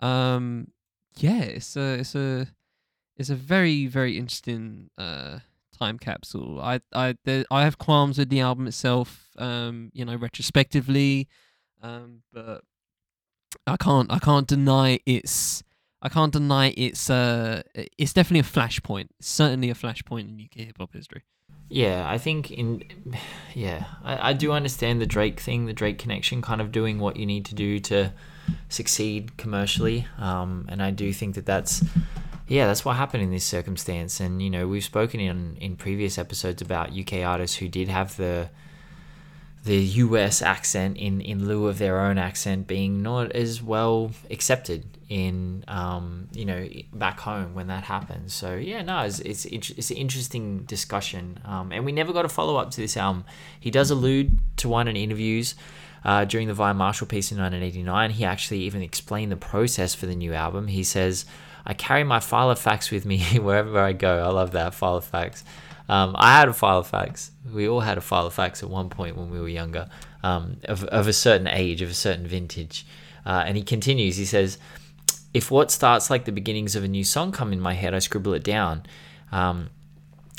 [0.00, 0.68] um,
[1.16, 2.48] yeah, it's a it's a
[3.16, 5.40] it's a very very interesting uh
[5.78, 6.60] time capsule.
[6.60, 11.28] I I there, I have qualms with the album itself, um, you know, retrospectively,
[11.82, 12.62] um, but
[13.66, 15.62] I can't I can't deny its
[16.02, 19.08] I can't deny it's uh it's definitely a flashpoint.
[19.20, 21.22] Certainly a flashpoint in UK hip hop history.
[21.68, 22.82] Yeah, I think in
[23.54, 27.16] yeah, I, I do understand the Drake thing, the Drake connection, kind of doing what
[27.16, 28.12] you need to do to
[28.70, 30.06] succeed commercially.
[30.18, 31.84] Um, and I do think that that's
[32.46, 34.18] yeah, that's what happened in this circumstance.
[34.18, 38.16] And you know, we've spoken in in previous episodes about UK artists who did have
[38.16, 38.48] the
[39.64, 44.84] the US accent in, in lieu of their own accent being not as well accepted
[45.08, 48.34] in um, you know back home when that happens.
[48.34, 52.28] So yeah, no, it's it's, it's, an interesting discussion, um, and we never got a
[52.28, 53.24] follow up to this album.
[53.58, 55.54] He does allude to one in interviews.
[56.04, 60.06] Uh, during the Vi Marshall piece in 1989, he actually even explained the process for
[60.06, 60.68] the new album.
[60.68, 61.26] He says,
[61.66, 64.22] I carry my file of facts with me wherever I go.
[64.22, 65.42] I love that file of facts.
[65.88, 67.30] Um, I had a file of facts.
[67.52, 69.88] We all had a file of facts at one point when we were younger,
[70.22, 72.86] um, of, of a certain age, of a certain vintage.
[73.24, 74.58] Uh, and he continues, he says,
[75.32, 78.00] If what starts like the beginnings of a new song come in my head, I
[78.00, 78.84] scribble it down.
[79.32, 79.70] Um,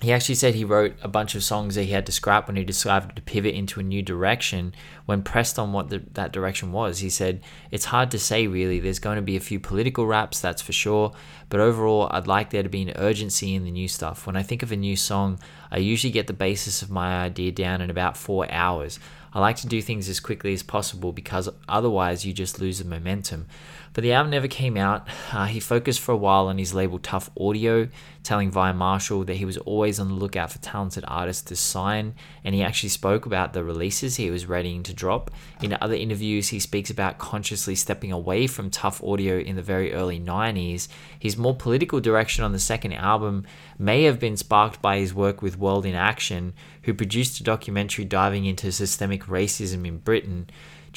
[0.02, 2.56] he actually said he wrote a bunch of songs that he had to scrap when
[2.56, 4.74] he decided to pivot into a new direction.
[5.06, 8.80] When pressed on what the, that direction was, he said, It's hard to say, really.
[8.80, 11.12] There's going to be a few political raps, that's for sure.
[11.50, 14.26] But overall, I'd like there to be an urgency in the new stuff.
[14.26, 15.40] When I think of a new song,
[15.70, 19.00] I usually get the basis of my idea down in about four hours.
[19.34, 22.86] I like to do things as quickly as possible because otherwise you just lose the
[22.86, 23.48] momentum.
[23.94, 25.08] But the album never came out.
[25.32, 27.88] Uh, he focused for a while on his label Tuff Audio,
[28.24, 32.14] telling Vi Marshall that he was always on the lookout for talented artists to sign,
[32.44, 35.32] and he actually spoke about the releases he was readying to drop.
[35.62, 39.94] In other interviews, he speaks about consciously stepping away from Tuff Audio in the very
[39.94, 40.88] early 90s.
[41.20, 43.46] His more political direction on the second album
[43.78, 48.06] may have been sparked by his work with World in Action, who produced a documentary
[48.06, 50.50] diving into systemic racism in Britain.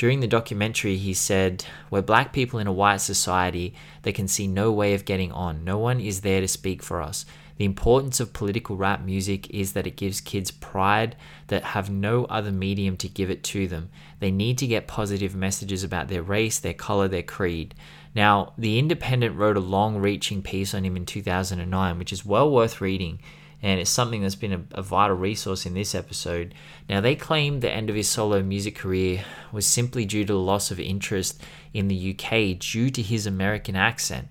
[0.03, 3.73] During the documentary, he said, We're black people in a white society
[4.03, 5.63] that can see no way of getting on.
[5.63, 7.25] No one is there to speak for us.
[7.57, 11.15] The importance of political rap music is that it gives kids pride
[11.47, 13.91] that have no other medium to give it to them.
[14.19, 17.73] They need to get positive messages about their race, their color, their creed.
[18.13, 22.51] Now, The Independent wrote a long reaching piece on him in 2009, which is well
[22.51, 23.21] worth reading
[23.63, 26.53] and it's something that's been a, a, vital resource in this episode.
[26.89, 30.39] Now, they claim the end of his solo music career was simply due to the
[30.39, 31.41] loss of interest
[31.73, 34.29] in the UK due to his American accent.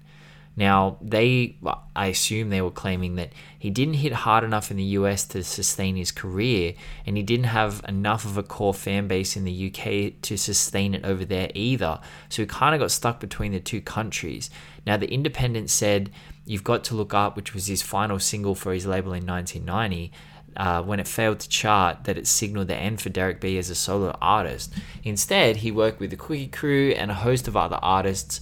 [0.57, 1.57] Now, they,
[1.95, 5.43] I assume they were claiming that he didn't hit hard enough in the US to
[5.43, 6.73] sustain his career,
[7.05, 10.93] and he didn't have enough of a core fan base in the UK to sustain
[10.93, 12.01] it over there either.
[12.27, 14.49] So he kind of got stuck between the two countries.
[14.85, 16.11] Now, The Independent said
[16.45, 20.11] You've Got to Look Up, which was his final single for his label in 1990,
[20.57, 23.69] uh, when it failed to chart, that it signaled the end for Derek B as
[23.69, 24.73] a solo artist.
[25.03, 28.41] Instead, he worked with the Cookie Crew and a host of other artists.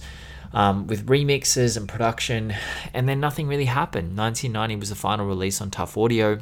[0.52, 2.52] Um, with remixes and production,
[2.92, 4.18] and then nothing really happened.
[4.18, 6.40] 1990 was the final release on Tuff Audio.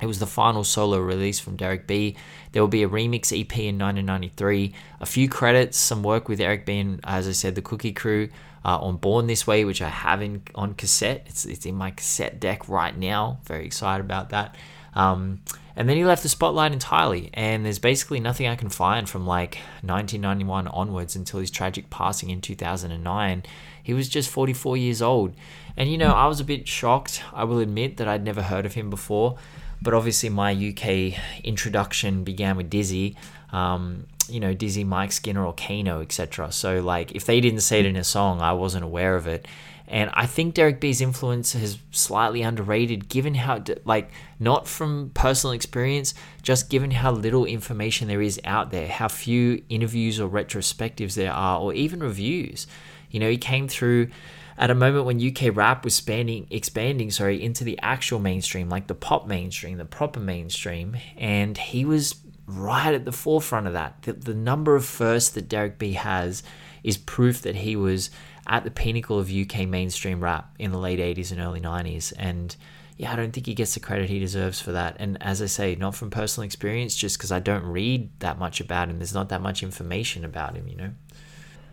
[0.00, 2.16] It was the final solo release from Derek B.
[2.52, 6.66] There will be a remix EP in 1993, a few credits, some work with Eric
[6.66, 6.78] B.
[6.78, 8.28] and, as I said, the Cookie Crew,
[8.64, 11.24] uh, on Born This Way, which I have in, on cassette.
[11.26, 13.38] It's, it's in my cassette deck right now.
[13.44, 14.56] Very excited about that.
[14.94, 15.40] Um,
[15.76, 19.26] and then he left the spotlight entirely, and there's basically nothing I can find from
[19.26, 23.42] like 1991 onwards until his tragic passing in 2009.
[23.82, 25.34] He was just 44 years old.
[25.76, 28.66] And you know, I was a bit shocked, I will admit, that I'd never heard
[28.66, 29.38] of him before.
[29.80, 33.14] But obviously, my UK introduction began with Dizzee,
[33.50, 36.52] Um, you know, Dizzee Mike Skinner, or Kano, etc.
[36.52, 39.46] So, like, if they didn't say it in a song, I wasn't aware of it.
[39.88, 45.52] And I think Derek B's influence is slightly underrated, given how, like, not from personal
[45.52, 51.14] experience, just given how little information there is out there, how few interviews or retrospectives
[51.14, 52.68] there are, or even reviews.
[53.10, 54.10] You know, he came through
[54.56, 58.86] at a moment when UK rap was expanding, expanding, sorry, into the actual mainstream, like
[58.86, 62.14] the pop mainstream, the proper mainstream, and he was
[62.58, 64.02] right at the forefront of that.
[64.02, 66.42] The, the number of firsts that Derek B has
[66.82, 68.10] is proof that he was
[68.46, 72.12] at the pinnacle of UK mainstream rap in the late 80s and early 90s.
[72.18, 72.54] And
[72.96, 74.96] yeah, I don't think he gets the credit he deserves for that.
[74.98, 78.60] And as I say, not from personal experience, just because I don't read that much
[78.60, 78.98] about him.
[78.98, 80.90] There's not that much information about him, you know?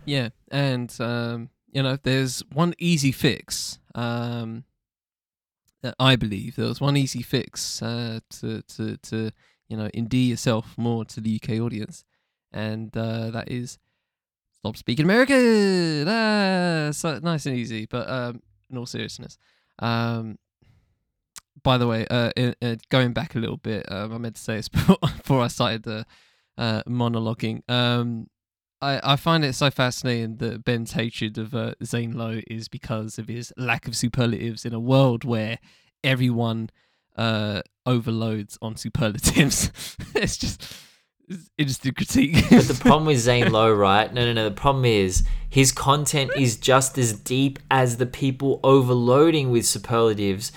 [0.05, 0.29] Yeah.
[0.51, 3.79] And, um, you know, there's one easy fix.
[3.95, 4.63] Um,
[5.81, 9.31] that I believe there was one easy fix uh, to, to, to
[9.67, 12.05] you know, endear yourself more to the UK audience,
[12.51, 13.77] and uh, that is
[14.53, 16.07] stop speaking American.
[16.07, 19.37] Ah, so nice and easy, but um, in all seriousness,
[19.79, 20.37] um,
[21.63, 24.41] by the way, uh, in, uh, going back a little bit, um, I meant to
[24.41, 26.05] say this before, before I started the
[26.57, 27.69] uh, monologuing.
[27.69, 28.27] Um,
[28.81, 33.17] I, I find it so fascinating that Ben's hatred of uh, Zane Lowe is because
[33.17, 35.57] of his lack of superlatives in a world where
[36.03, 36.69] everyone
[37.17, 39.71] uh, overloads on superlatives.
[40.15, 40.63] it's just
[41.29, 42.35] it's interesting critique.
[42.49, 44.13] but the problem with Zane Lowe, right?
[44.13, 44.45] No, no, no.
[44.45, 50.51] The problem is his content is just as deep as the people overloading with superlatives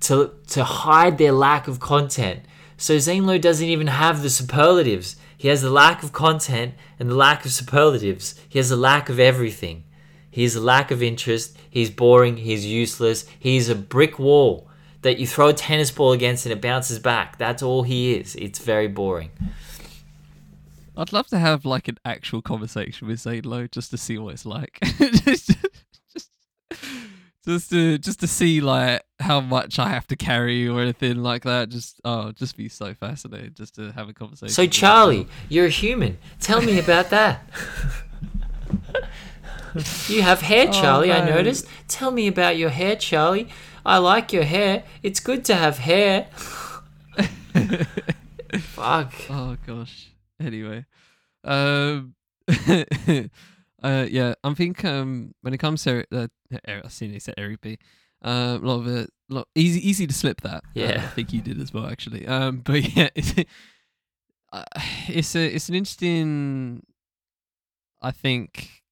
[0.00, 2.40] to to hide their lack of content.
[2.76, 5.16] So Zane Lowe doesn't even have the superlatives.
[5.36, 8.34] He has the lack of content and the lack of superlatives.
[8.48, 9.84] He has a lack of everything.
[10.30, 11.56] He has a lack of interest.
[11.70, 12.38] He's boring.
[12.38, 13.26] He's useless.
[13.38, 14.69] He's a brick wall
[15.02, 17.38] that you throw a tennis ball against and it bounces back.
[17.38, 18.36] That's all he is.
[18.36, 19.30] It's very boring.
[20.96, 24.34] I'd love to have like an actual conversation with Zane Lowe just to see what
[24.34, 24.78] it's like.
[25.24, 25.50] just,
[26.12, 26.30] just,
[27.46, 31.44] just to just to see like how much I have to carry or anything like
[31.44, 31.70] that.
[31.70, 34.52] Just oh, just be so fascinated just to have a conversation.
[34.52, 36.18] So Charlie, you're a human.
[36.38, 37.48] Tell me about that.
[40.08, 41.12] you have hair, oh, Charlie.
[41.12, 41.66] Oh, I noticed.
[41.88, 43.48] Tell me about your hair, Charlie.
[43.84, 44.84] I like your hair.
[45.02, 46.28] It's good to have hair.
[48.58, 49.12] Fuck.
[49.28, 50.10] Oh gosh.
[50.40, 50.86] Anyway,
[51.44, 52.14] um,
[53.82, 56.28] uh, yeah, I think um, when it comes to uh,
[56.66, 57.78] I seen they said Eric B.
[58.22, 60.62] Uh, a lot of it, lot easy, easy to slip that.
[60.74, 62.26] Yeah, uh, I think you did as well, actually.
[62.26, 63.34] Um, but yeah, it's,
[64.52, 64.64] uh,
[65.08, 66.82] it's a, it's an interesting,
[68.02, 68.82] I think,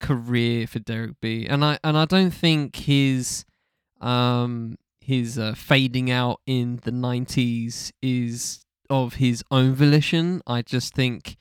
[0.00, 1.46] career for Derek B.
[1.46, 3.46] And I, and I don't think his
[4.00, 10.42] um, his uh, fading out in the 90s is of his own volition.
[10.46, 11.36] I just think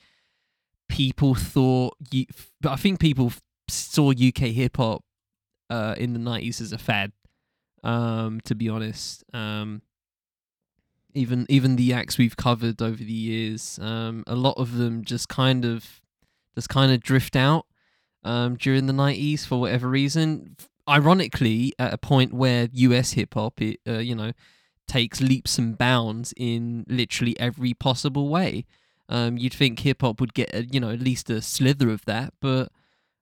[0.89, 2.25] people thought, you,
[2.65, 3.33] I think people
[3.69, 5.03] saw UK hip hop
[5.69, 7.11] uh, in the 90s as a fad,
[7.83, 9.23] um, to be honest.
[9.33, 9.81] Um,
[11.13, 15.27] even even the acts we've covered over the years, um, a lot of them just
[15.27, 15.99] kind of
[16.55, 17.65] just kind of drift out
[18.23, 20.55] um, during the 90s for whatever reason.
[20.87, 24.31] Ironically, at a point where US hip hop, uh, you know,
[24.87, 28.65] takes leaps and bounds in literally every possible way.
[29.09, 32.03] Um, you'd think hip hop would get, a, you know, at least a slither of
[32.05, 32.71] that, but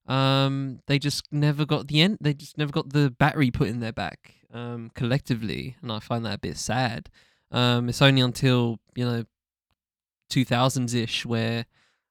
[0.07, 2.18] um, they just never got the end.
[2.22, 6.26] They just never got the battery put in their back um, collectively, and I find
[6.26, 7.09] that a bit sad.
[7.51, 9.24] Um, it's only until you know
[10.32, 11.66] 2000s ish where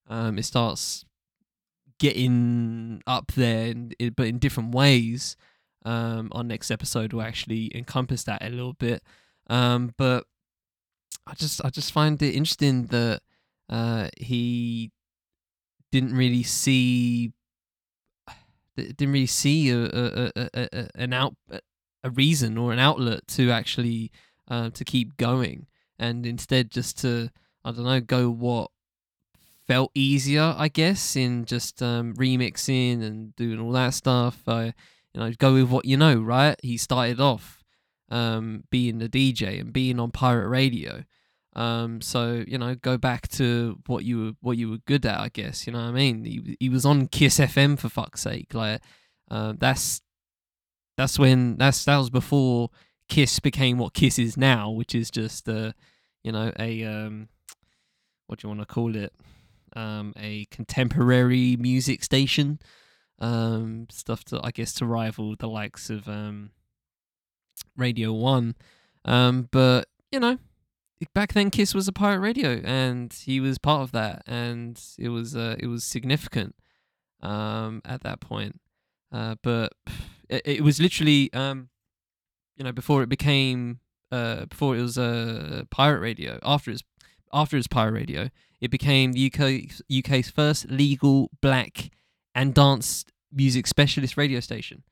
[0.08, 1.04] um, it starts
[1.98, 3.74] getting up there,
[4.16, 5.36] but in different ways.
[5.86, 9.02] Um, our next episode will actually encompass that a little bit.
[9.48, 10.24] Um, but
[11.26, 13.20] I just I just find it interesting that
[13.68, 14.92] uh, he
[15.92, 17.32] didn't really see
[18.76, 21.34] didn't really see a, a, a, a an out
[22.02, 24.10] a reason or an outlet to actually
[24.48, 25.66] uh, to keep going,
[25.98, 27.30] and instead just to
[27.64, 28.70] I don't know go what
[29.66, 34.40] felt easier, I guess, in just um, remixing and doing all that stuff.
[34.46, 34.74] I
[35.12, 36.58] you know go with what you know, right?
[36.62, 37.62] He started off
[38.10, 41.04] um, being a DJ and being on pirate radio.
[41.56, 45.20] Um, so you know, go back to what you were what you were good at,
[45.20, 45.66] I guess.
[45.66, 46.24] You know what I mean?
[46.24, 48.54] He he was on Kiss FM for fuck's sake.
[48.54, 48.82] Like,
[49.30, 50.00] uh, that's
[50.96, 52.70] that's when that's that was before
[53.08, 55.72] Kiss became what Kiss is now, which is just uh,
[56.24, 57.28] you know, a um,
[58.26, 59.12] what do you want to call it?
[59.74, 62.58] Um, a contemporary music station.
[63.18, 66.50] Um, stuff to I guess to rival the likes of um,
[67.76, 68.54] Radio One.
[69.04, 70.38] Um, but you know,
[71.12, 75.08] back then Kiss was a pirate radio, and he was part of that, and it
[75.08, 76.54] was uh, it was significant
[77.20, 78.60] um, at that point.
[79.12, 79.72] Uh, but
[80.28, 81.68] it, it was literally um,
[82.56, 83.80] you know before it became
[84.12, 86.38] uh, before it was a uh, pirate radio.
[86.42, 86.82] After it's
[87.32, 88.30] after it's pirate radio,
[88.64, 91.90] it became the UK UK's first legal black
[92.34, 94.82] and dance music specialist radio station.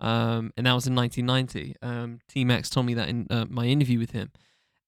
[0.00, 1.76] Um, and that was in 1990.
[1.80, 4.30] Um, T Max told me that in uh, my interview with him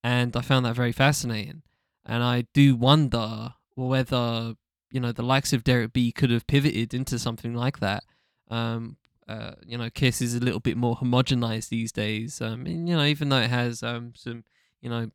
[0.06, 1.62] and I found that very fascinating.
[2.04, 4.54] And I do wonder whether
[4.92, 8.04] you know the likes of Derek B could have pivoted into something like that.
[8.48, 12.40] Um, uh, you know, Kiss is a little bit more homogenized these days.
[12.40, 14.44] Um, and, you know, even though it has um, some,
[14.80, 15.10] you know,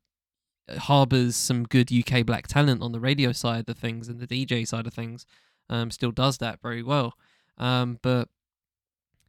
[0.70, 4.68] harbors some good UK black talent on the radio side of things and the DJ
[4.68, 5.26] side of things,
[5.70, 7.14] um, still does that very well.
[7.58, 8.30] Um, but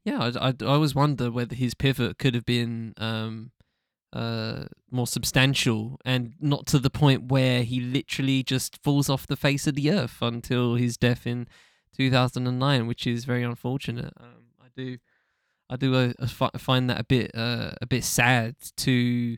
[0.05, 3.53] yeah, I, I, I always wonder whether his pivot could have been um,
[4.12, 9.37] uh, more substantial and not to the point where he literally just falls off the
[9.37, 11.47] face of the earth until his death in
[11.97, 14.12] 2009, which is very unfortunate.
[14.18, 14.99] Um, I do,
[15.70, 16.28] I do uh,
[16.59, 19.37] find that a bit uh, a bit sad to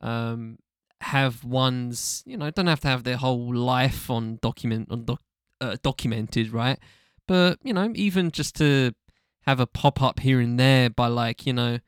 [0.00, 0.58] um,
[1.02, 5.20] have one's you know don't have to have their whole life on document on doc,
[5.60, 6.78] uh, documented right,
[7.28, 8.92] but you know even just to
[9.46, 11.78] have a pop up here and there by like you know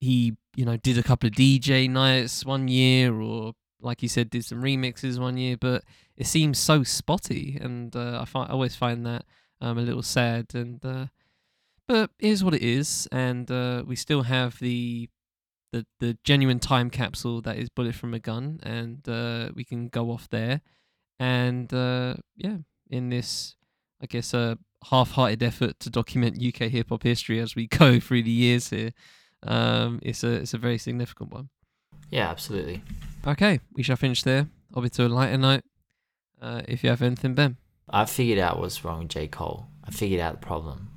[0.00, 4.30] he you know did a couple of DJ nights one year, or like he said,
[4.30, 5.56] did some remixes one year.
[5.56, 5.84] But
[6.16, 9.24] it seems so spotty, and uh, I find I always find that
[9.60, 10.54] um, a little sad.
[10.54, 11.06] And uh,
[11.86, 15.08] but here's what it is, and uh, we still have the
[15.72, 19.88] the the genuine time capsule that is Bullet from a Gun, and uh, we can
[19.88, 20.60] go off there.
[21.18, 22.58] And uh, yeah,
[22.90, 23.56] in this,
[24.02, 24.58] I guess, a
[24.90, 28.92] half-hearted effort to document UK hip hop history as we go through the years here
[29.42, 31.48] um, it's a it's a very significant one.
[32.10, 32.82] Yeah, absolutely.
[33.26, 34.48] Okay, we shall finish there.
[34.74, 35.64] I'll be to a lighter note.
[36.40, 37.56] Uh, if you have anything, Ben.
[37.88, 39.28] I figured out what's wrong with J.
[39.28, 39.66] Cole.
[39.84, 40.90] I figured out the problem.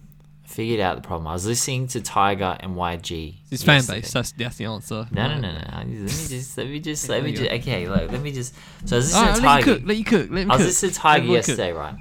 [0.49, 1.27] Figured out the problem.
[1.27, 3.35] I was listening to Tyga and YG.
[3.49, 4.11] His fan base.
[4.11, 5.07] That's that's the answer.
[5.11, 5.61] No, no, no, no.
[5.71, 7.87] Let me just let me just let me just okay.
[7.87, 8.55] Look, let me just.
[8.85, 9.45] So I was listening to Tyga.
[9.45, 9.83] Let you cook.
[9.85, 10.31] Let you cook.
[10.31, 11.95] Let me I was listening to Tyga yesterday, right?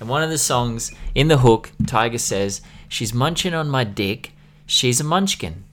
[0.00, 4.32] And one of the songs in the hook, Tyga says, "She's munching on my dick.
[4.66, 5.64] She's a munchkin."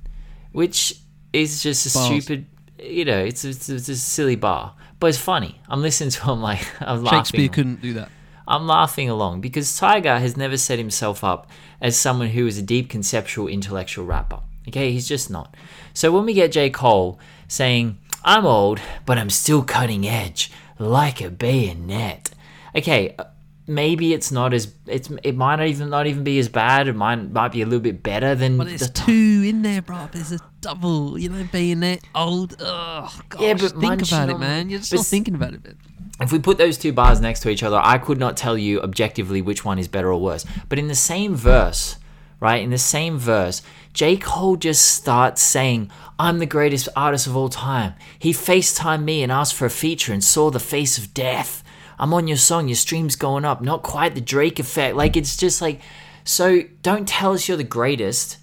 [0.51, 0.95] which
[1.33, 2.23] is just a Bars.
[2.23, 2.45] stupid,
[2.79, 5.59] you know, it's, it's, it's a silly bar, but it's funny.
[5.67, 7.19] I'm listening to him like I'm laughing.
[7.19, 8.09] Shakespeare couldn't do that.
[8.49, 12.63] I'm laughing along because Tyga has never set himself up as someone who is a
[12.63, 14.39] deep conceptual intellectual rapper.
[14.67, 15.55] Okay, he's just not.
[15.93, 16.69] So when we get J.
[16.69, 22.31] Cole saying, I'm old, but I'm still cutting edge, like a bayonet.
[22.75, 23.25] Okay, uh,
[23.67, 26.87] maybe it's not as it's it might not even not even be as bad.
[26.87, 28.57] It might might be a little bit better than.
[28.57, 30.09] But there's the two in there, bro.
[30.11, 31.17] There's a double.
[31.17, 32.55] You know, that old.
[32.59, 33.41] Oh gosh.
[33.41, 34.69] Yeah, but think about it, man.
[34.69, 35.63] You're just not thinking about it.
[35.63, 35.77] Man.
[36.19, 38.81] If we put those two bars next to each other, I could not tell you
[38.81, 40.45] objectively which one is better or worse.
[40.67, 41.97] But in the same verse,
[42.39, 42.61] right?
[42.61, 43.61] In the same verse,
[43.93, 44.17] J.
[44.17, 47.93] Cole just starts saying, I'm the greatest artist of all time.
[48.17, 51.63] He FaceTimed me and asked for a feature and saw the face of death.
[51.97, 53.61] I'm on your song, your stream's going up.
[53.61, 54.95] Not quite the Drake effect.
[54.95, 55.81] Like it's just like,
[56.23, 58.37] so don't tell us you're the greatest,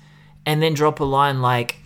[0.45, 1.77] and then drop a line like,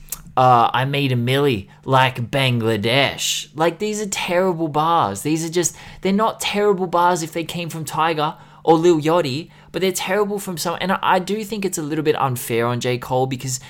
[0.41, 3.51] uh, I made a milli like Bangladesh.
[3.55, 5.21] Like these are terrible bars.
[5.21, 9.51] These are just they're not terrible bars if they came from Tyga or Lil Yachty,
[9.71, 10.79] but they're terrible from some.
[10.81, 13.61] And I, I do think it's a little bit unfair on J Cole because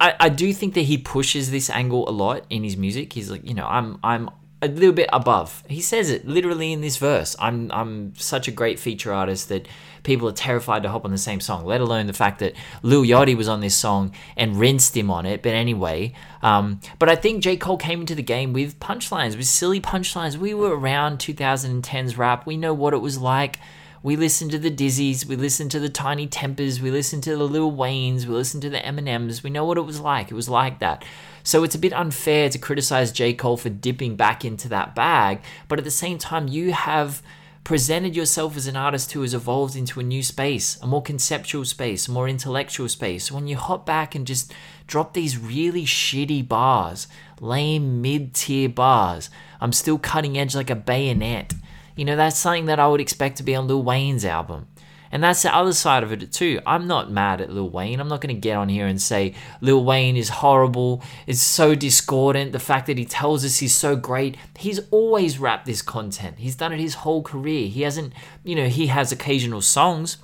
[0.00, 3.12] I, I do think that he pushes this angle a lot in his music.
[3.12, 4.28] He's like, you know, I'm I'm
[4.62, 5.64] a little bit above.
[5.68, 7.34] He says it literally in this verse.
[7.38, 9.66] I'm I'm such a great feature artist that
[10.04, 11.66] people are terrified to hop on the same song.
[11.66, 15.26] Let alone the fact that Lil Yachty was on this song and rinsed him on
[15.26, 15.42] it.
[15.42, 19.46] But anyway, um, but I think J Cole came into the game with punchlines, with
[19.46, 20.36] silly punchlines.
[20.36, 22.46] We were around 2010's rap.
[22.46, 23.58] We know what it was like.
[24.04, 27.44] We listened to the Dizzees, we listened to the Tinie Tempahs, we listened to the
[27.44, 29.44] Lil Waynes, we listened to the Eminems.
[29.44, 30.32] We know what it was like.
[30.32, 31.04] It was like that.
[31.42, 33.34] So it's a bit unfair to criticize J.
[33.34, 37.22] Cole for dipping back into that bag, but at the same time, you have
[37.64, 41.64] presented yourself as an artist who has evolved into a new space, a more conceptual
[41.64, 43.30] space, a more intellectual space.
[43.30, 44.52] When you hop back and just
[44.86, 47.06] drop these really shitty bars,
[47.40, 49.30] lame mid tier bars,
[49.60, 51.54] I'm still cutting edge like a bayonet.
[51.94, 54.66] You know, that's something that I would expect to be on Lil Wayne's album.
[55.12, 56.60] And that's the other side of it too.
[56.66, 58.00] I'm not mad at Lil Wayne.
[58.00, 61.74] I'm not going to get on here and say Lil Wayne is horrible, It's so
[61.74, 62.52] discordant.
[62.52, 64.36] The fact that he tells us he's so great.
[64.58, 66.38] He's always rapped this content.
[66.38, 67.68] He's done it his whole career.
[67.68, 70.16] He hasn't, you know, he has occasional songs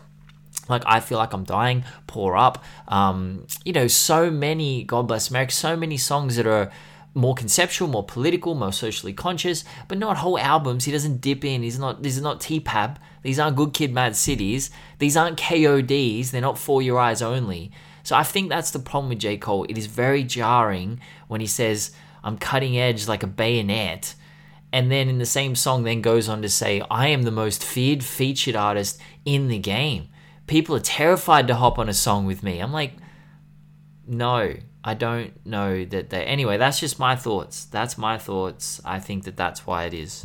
[0.68, 2.62] like I feel like I'm dying, pour up.
[2.88, 6.70] Um, you know, so many God bless America, so many songs that are
[7.18, 10.84] more conceptual, more political, more socially conscious, but not whole albums.
[10.84, 11.62] He doesn't dip in.
[11.62, 12.02] He's not.
[12.02, 12.96] This is not T-Pab.
[13.22, 14.70] These aren't Good Kid, Mad Cities.
[14.98, 16.30] These aren't KODs.
[16.30, 17.72] They're not For Your Eyes only.
[18.04, 19.66] So I think that's the problem with J Cole.
[19.68, 21.90] It is very jarring when he says,
[22.24, 24.14] "I'm cutting edge like a bayonet."
[24.72, 27.64] And then in the same song, then goes on to say, I am the most
[27.64, 30.08] feared featured artist in the game.
[30.46, 32.58] People are terrified to hop on a song with me.
[32.58, 32.94] I'm like,
[34.06, 34.54] no,
[34.90, 36.24] I don't know that they.
[36.24, 37.64] Anyway, that's just my thoughts.
[37.66, 38.80] That's my thoughts.
[38.84, 40.24] I think that that's why it is.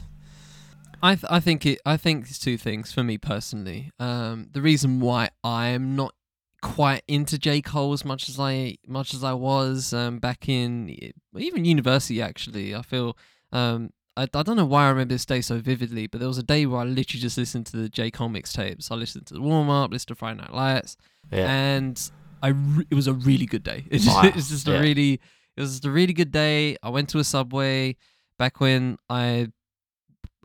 [1.01, 1.80] I th- I think it.
[1.86, 3.91] I think it's two things for me personally.
[3.99, 6.14] Um, the reason why I'm not
[6.61, 10.95] quite into J Cole as much as I much as I was um, back in
[11.38, 12.22] even university.
[12.22, 13.18] Actually, I feel
[13.51, 16.38] um, I, I don't know why I remember this day so vividly, but there was
[16.38, 18.89] a day where I literally just listened to the J Cole mixtapes.
[18.89, 20.95] I listened to the warm up, listened to Friday Night Lights,
[21.32, 21.51] Yeah.
[21.51, 21.95] and
[22.44, 23.86] I re- it was a really good day.
[23.91, 24.32] It's just, Wow.
[24.36, 24.76] it's just Yeah.
[24.76, 25.14] a really
[25.58, 26.76] it was just a really good day.
[26.84, 27.96] I went to a subway
[28.38, 29.48] back when I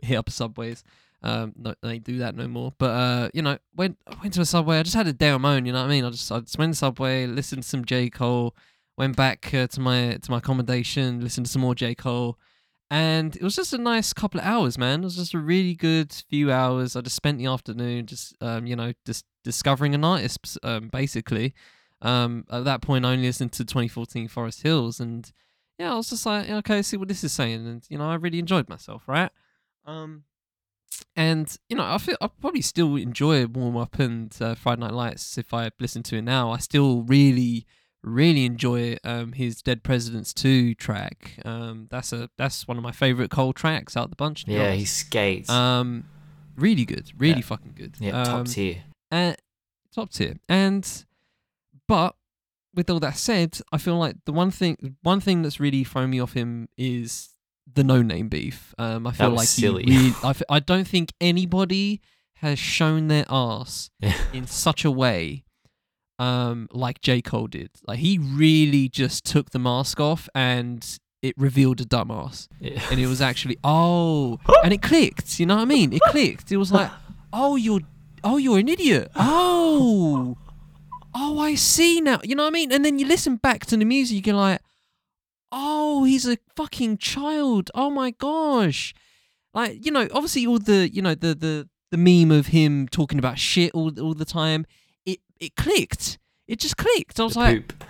[0.03, 0.85] hit up subways.
[1.23, 2.73] Um, no, they do that no more.
[2.79, 4.79] But uh, you know, went went to a subway.
[4.79, 5.67] I just had a day on my own.
[5.67, 6.05] You know what I mean?
[6.05, 8.55] I just I just went to subway, listened to some J Cole,
[8.97, 12.39] went back uh, to my to my accommodation, listened to some more J Cole,
[12.91, 15.01] and it was just a nice couple of hours, man.
[15.01, 16.95] It was just a really good few hours.
[16.95, 21.55] I just spent the afternoon just um, you know just discovering an artist um, basically.
[22.03, 25.31] Um, at that point, I only listened to 2014 Forest Hills, and
[25.79, 28.15] yeah, I was just like, okay, see what this is saying, and you know, I
[28.15, 29.31] really enjoyed myself, right?
[29.85, 30.25] Um,
[31.17, 34.93] and you know, I feel I probably still enjoy Warm Up and uh, Friday Night
[34.93, 36.51] Lights if I listen to it now.
[36.53, 37.67] I still really,
[38.03, 41.35] really enjoy um his Dead Presidents 2 track.
[41.45, 44.45] Um, that's a that's one of my favorite Cole tracks out the bunch.
[44.47, 45.51] Yeah, he skates.
[45.51, 46.05] um,
[46.57, 47.41] really good, really Yeah.
[47.43, 47.97] fucking good.
[48.01, 48.83] yeah, top Um, tier.
[49.11, 49.35] uh,
[49.93, 50.37] top tier.
[50.49, 51.05] And
[51.89, 52.15] but
[52.75, 56.11] with all that said, I feel like the one thing one thing that's really thrown
[56.11, 57.31] me off him is
[57.75, 58.75] the no name beef.
[58.79, 59.85] Um, I feel like silly.
[59.87, 62.01] really- I, f- I don't think anybody
[62.37, 63.91] has shown their ass
[64.33, 65.45] in such a way
[66.21, 67.21] um like J.
[67.23, 67.71] Cole did.
[67.87, 70.85] Like he really just took the mask off and
[71.23, 72.81] it revealed a dumbass Yeah.
[72.91, 76.53] and it was actually oh and it clicked you know what i mean it clicked
[76.53, 76.91] it was like
[77.33, 77.81] oh you're
[78.23, 80.37] oh you're an idiot oh
[81.21, 83.77] oh i see now you know what i mean and then you listen back to
[83.77, 84.61] the music you're like
[85.51, 88.95] oh he's a fucking child oh my gosh
[89.55, 93.19] like you know obviously all the you know the the the meme of him talking
[93.19, 94.65] about shit all, all the time
[95.05, 97.85] it it clicked it just clicked i was The like poop.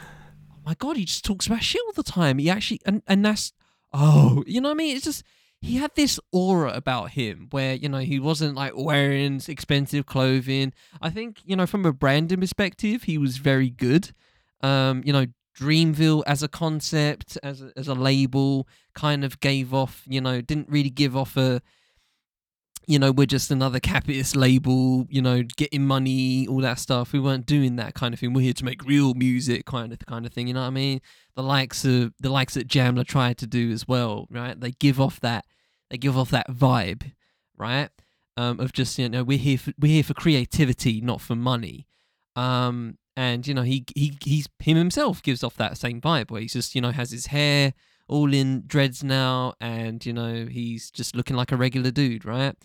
[0.69, 2.37] Oh my god, he just talks about shit all the time.
[2.37, 3.55] He actually and and that's
[3.93, 4.97] oh, you know what I mean?
[4.97, 5.23] It's just
[5.61, 10.73] he had this aura about him where you know he wasn't like wearing expensive clothing.
[11.03, 14.13] I think you know from a branding perspective, he was very good.
[14.61, 15.27] Um, you know,
[15.59, 20.05] Dreamville as a concept, as a, as a label, kind of gave off.
[20.07, 21.61] You know, didn't really give off a.
[22.89, 25.07] You know, we're just another capitalist label.
[25.11, 27.13] You know, getting money, all that stuff.
[27.13, 28.33] We weren't doing that kind of thing.
[28.33, 30.49] We're here to make real music, kind of kind of thing.
[30.49, 31.01] You know what I mean?
[31.37, 34.59] The likes of the likes that Jamla tried to do as well, right?
[34.59, 35.45] They give off that,
[35.91, 37.13] they give off that vibe,
[37.57, 37.91] right?
[38.37, 41.87] Um, of just you know we're here for, we're here for creativity, not for money.
[42.37, 46.41] Um, and you know he he he's him himself gives off that same vibe where
[46.41, 47.75] he's just you know has his hair
[48.09, 52.57] all in dreads now, and you know he's just looking like a regular dude, right?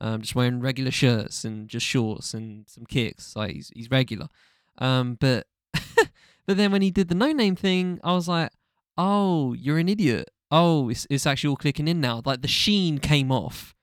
[0.00, 3.36] Um, just wearing regular shirts and just shorts and some kicks.
[3.36, 4.28] Like he's he's regular.
[4.78, 5.46] Um, but
[6.46, 8.50] but then when he did the no name thing, I was like,
[8.98, 10.30] oh, you're an idiot.
[10.50, 12.22] Oh, it's it's actually all clicking in now.
[12.24, 13.74] Like the sheen came off.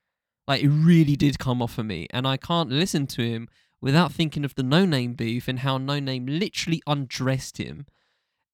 [0.47, 3.47] Like it really did come off for me, and I can't listen to him
[3.81, 7.85] without thinking of the no name beef and how no name literally undressed him.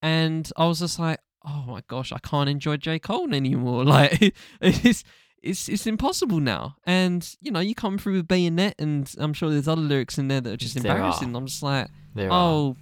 [0.01, 2.99] And I was just like, oh my gosh, I can't enjoy J.
[2.99, 3.83] Cole anymore.
[3.95, 5.03] Like it's
[5.45, 6.75] it's it's impossible now.
[6.85, 10.27] And you know, you come through with bayonet and I'm sure there's other lyrics in
[10.27, 10.95] there that are just There are.
[10.95, 11.35] embarrassing.
[11.35, 12.41] I'm just like, There oh, are.
[12.41, 12.75] oh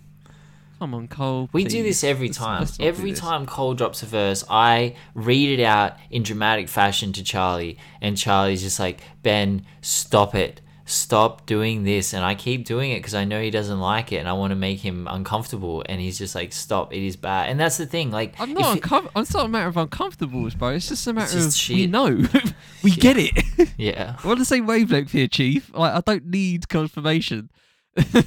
[0.79, 1.49] come on, Cole.
[1.53, 2.59] We do this every Let's- time.
[2.61, 7.23] let's Every time Cole drops a verse, I read it out in dramatic fashion to
[7.23, 10.59] Charlie, and Charlie's just like, Ben, stop it.
[10.93, 12.13] Stop doing this.
[12.13, 14.51] And I keep doing it because I know he doesn't like it and I want
[14.51, 15.83] to make him uncomfortable.
[15.89, 17.49] And he's just like, stop, it is bad.
[17.49, 18.11] And that's the thing.
[18.11, 18.83] Like, I'm not it-
[19.15, 20.69] It's not a matter of uncomfortable, bro.
[20.69, 22.23] It's just a matter just of we know,
[22.83, 23.73] we get it.
[23.77, 24.17] yeah.
[24.23, 25.71] We're on the same wavelength here, Chief.
[25.73, 27.49] Like, I don't need confirmation.
[27.97, 28.23] I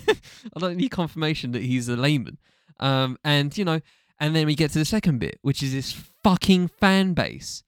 [0.58, 2.38] don't need confirmation that he's a layman.
[2.78, 3.80] Um, and you know,
[4.20, 7.62] and then we get to the second bit, which is this fucking fan base,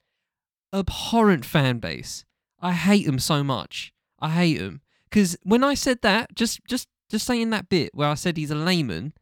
[0.73, 2.25] abhorrent fan base.
[2.61, 3.93] I hate them so much.
[4.21, 4.81] I hate them
[5.11, 8.51] because when I said that, just just just saying that bit where I said he's
[8.51, 9.13] a layman,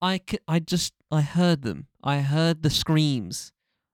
[0.00, 0.20] I
[0.64, 1.86] just I heard them.
[2.02, 3.52] I heard the screams.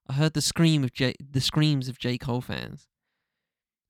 [0.09, 2.19] I heard the scream of J the screams of J.
[2.19, 2.89] Cole fans.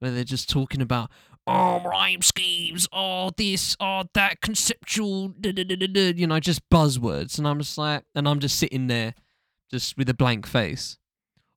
[0.01, 1.11] Where they're just talking about
[1.47, 6.41] oh rhyme schemes, oh this, oh that, conceptual, da, da, da, da, da," you know,
[6.41, 9.15] just buzzwords, and I'm just like, and I'm just sitting there,
[9.71, 10.99] just with a blank face,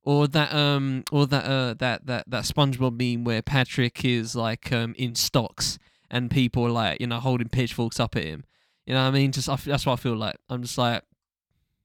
[0.08, 4.72] or that um, or that uh, that that that SpongeBob meme where Patrick is like
[4.72, 5.78] um in stocks
[6.10, 8.46] and people are like you know holding pitchforks up at him,
[8.86, 9.34] you know what I mean?
[9.34, 10.38] Just I that's what I feel like.
[10.50, 11.04] I'm just like,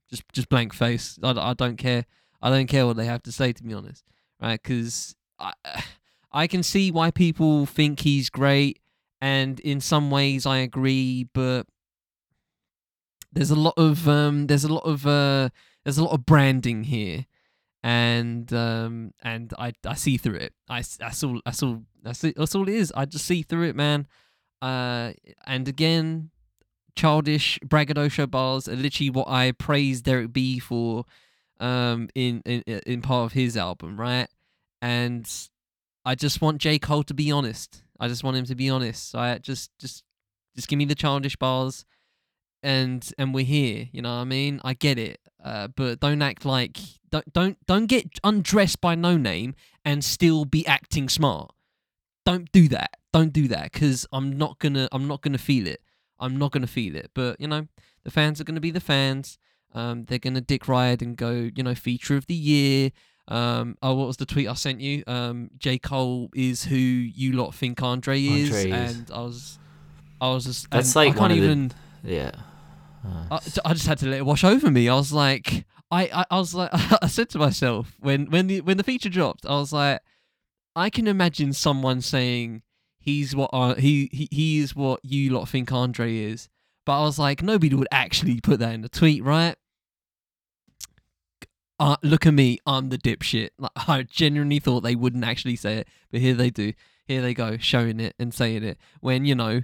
[0.09, 1.19] just just blank face.
[1.21, 2.05] I, I don't care.
[2.41, 4.05] I don't care what they have to say to be honest,
[4.41, 4.61] right?
[4.61, 5.53] Because I.
[6.35, 8.79] I can see why people think he's great,
[9.21, 11.67] and in some ways I agree, but
[13.31, 15.49] there's a lot of um, there's a lot of uh,
[15.83, 17.27] there's a lot of branding here,
[17.83, 20.53] and um, and I I see through it.
[20.69, 22.93] I that's all that's all that's it, that's all it is.
[22.95, 24.07] I just see through it, man.
[24.61, 25.11] Uh,
[25.45, 26.29] and again,
[26.95, 31.03] childish braggadocio bars are literally what I praised Derek B for,
[31.59, 34.29] um, in in in part of his album, right?
[34.81, 35.29] And
[36.05, 36.79] I just want J.
[36.79, 37.83] Cole to be honest.
[37.99, 39.13] I just want him to be honest.
[39.13, 40.03] I just just
[40.55, 41.85] just give me the childish bars
[42.63, 44.59] and and we're here, you know what I mean?
[44.63, 45.19] I get it.
[45.43, 46.77] Uh, but don't act like
[47.11, 51.51] don't don't don't get undressed by no name and still be acting smart.
[52.25, 52.91] Don't do that.
[53.11, 55.81] Don't do that cuz I'm not going to I'm not going to feel it.
[56.19, 57.11] I'm not going to feel it.
[57.13, 57.67] But, you know,
[58.03, 59.37] the fans are going to be the fans.
[59.73, 62.91] Um, they're going to dick ride and go, you know, feature of the year.
[63.27, 65.03] Um, oh, what was the tweet I sent you?
[65.07, 68.95] Um, J Cole is who you lot think Andre is, Andre is.
[68.97, 69.59] and I was,
[70.21, 70.69] I was just.
[70.71, 71.43] That's and I like can't one of the-
[72.03, 72.31] Yeah.
[73.03, 74.87] I, I just had to let it wash over me.
[74.87, 78.61] I was like, I, I, I was like, I said to myself when when the
[78.61, 80.01] when the feature dropped, I was like,
[80.75, 82.63] I can imagine someone saying
[82.99, 86.49] he's what he he he is what you lot think Andre is,
[86.85, 89.55] but I was like, nobody would actually put that in the tweet, right?
[91.79, 93.49] Uh, look at me, I'm the dipshit.
[93.57, 96.73] Like I genuinely thought they wouldn't actually say it, but here they do.
[97.05, 98.77] Here they go, showing it and saying it.
[99.01, 99.63] When you know,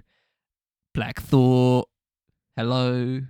[0.93, 1.88] Black Thought,
[2.59, 3.21] hello,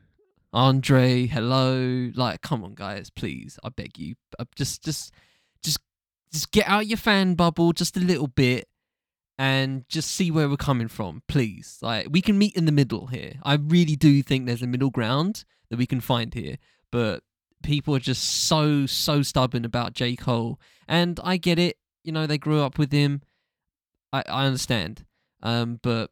[0.53, 2.09] Andre, hello.
[2.15, 5.13] Like, come on, guys, please, I beg you, Uh, just, just,
[5.61, 5.77] just,
[6.33, 8.67] just get out your fan bubble just a little bit,
[9.37, 11.77] and just see where we're coming from, please.
[11.79, 13.33] Like, we can meet in the middle here.
[13.43, 16.55] I really do think there's a middle ground that we can find here,
[16.91, 17.21] but
[17.61, 21.77] people are just so, so stubborn about J Cole, and I get it.
[22.03, 23.21] You know, they grew up with him.
[24.11, 25.05] I, I understand,
[25.43, 26.09] um, but.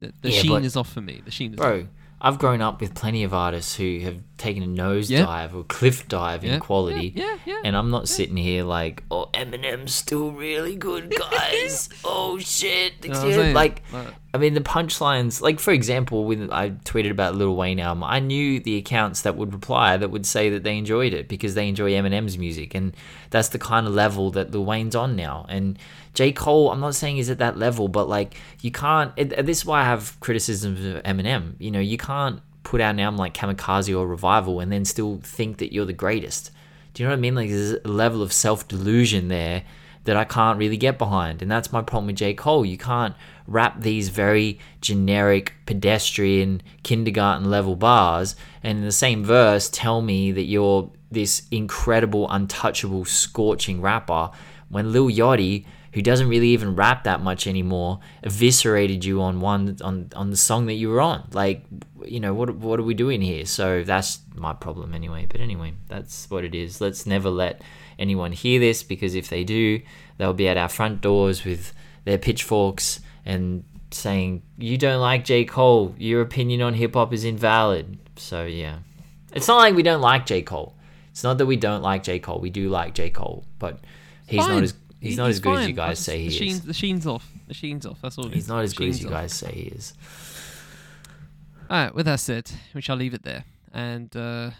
[0.00, 1.22] The, the Yeah, sheen is off for me.
[1.24, 1.88] The sheen is Bro,
[2.20, 6.44] I've grown up with plenty of artists who have taken a nosedive or cliff dive
[6.44, 7.12] in quality.
[7.14, 7.36] Yeah, yeah.
[7.54, 7.60] yeah.
[7.64, 11.88] And I'm not sitting here like, oh, Eminem's still really good, guys.
[12.04, 13.54] oh shit, You know saying?
[13.54, 17.80] like, Like- I mean, the punchlines, like for example, when I tweeted about Lil Wayne
[17.80, 21.28] album, I knew the accounts that would reply that would say that they enjoyed it
[21.28, 22.94] because they enjoy Eminem's music, and
[23.30, 25.46] that's the kind of level that Lil Wayne's on now.
[25.48, 25.78] And
[26.18, 29.12] J Cole, I'm not saying he's at that level, but like you can't.
[29.14, 31.54] It, this is why I have criticisms of Eminem.
[31.60, 35.20] You know, you can't put out an album like Kamikaze or Revival and then still
[35.22, 36.50] think that you're the greatest.
[36.92, 37.36] Do you know what I mean?
[37.36, 39.62] Like there's a level of self delusion there
[40.06, 41.40] that I can't really get behind.
[41.40, 42.34] And that's my problem with J.
[42.34, 42.66] Cole.
[42.66, 43.14] You can't
[43.46, 48.34] rap these very generic, pedestrian, kindergarten level bars
[48.64, 54.32] and in the same verse tell me that you're this incredible, untouchable, scorching rapper
[54.68, 59.76] when Lil Yachty, who doesn't really even rap that much anymore, eviscerated you on one
[59.82, 61.28] on on the song that you were on.
[61.32, 61.64] Like,
[62.04, 63.46] you know, what what are we doing here?
[63.46, 65.26] So that's my problem anyway.
[65.28, 66.80] But anyway, that's what it is.
[66.80, 67.62] Let's never let
[67.98, 69.80] anyone hear this because if they do,
[70.18, 71.72] they'll be at our front doors with
[72.04, 75.44] their pitchforks and saying, "You don't like J.
[75.44, 75.94] Cole.
[75.98, 78.78] Your opinion on hip hop is invalid." So yeah,
[79.32, 80.42] it's not like we don't like J.
[80.42, 80.74] Cole.
[81.10, 82.18] It's not that we don't like J.
[82.18, 82.40] Cole.
[82.40, 83.10] We do like J.
[83.10, 83.80] Cole, but
[84.26, 84.54] he's Fine.
[84.54, 86.60] not as he's He- not as good as you guys That's- say he the is.
[86.62, 87.26] The sheen's off.
[87.46, 87.98] The sheen's off.
[88.02, 88.28] That's all.
[88.28, 88.48] He's is.
[88.48, 89.12] not as good as you off.
[89.12, 89.94] guys say he is.
[91.70, 91.94] All right.
[91.94, 93.44] With that said, we shall leave it there.
[93.72, 94.50] And uh,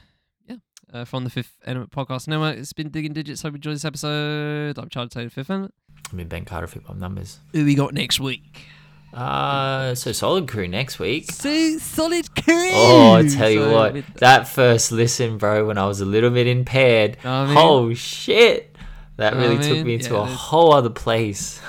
[0.46, 0.56] yeah,
[0.92, 3.42] uh, from the Fifth Element Podcast Network, it's been digging digits.
[3.42, 4.78] Hope you enjoyed this episode.
[4.78, 5.74] I'm Charlie Taylor, Fifth Element.
[6.12, 7.38] I mean, Ben Carter hip hop numbers.
[7.52, 8.66] Who we got next week?
[9.12, 11.32] Uh, so solid crew next week.
[11.32, 12.70] So solid crew.
[12.72, 16.28] Oh, I tell you So what, that first listen, bro, when I was a little
[16.30, 17.54] bit impaired, I mean?
[17.58, 18.76] oh shit,
[19.18, 21.60] that really took me Yeah, a whole other place.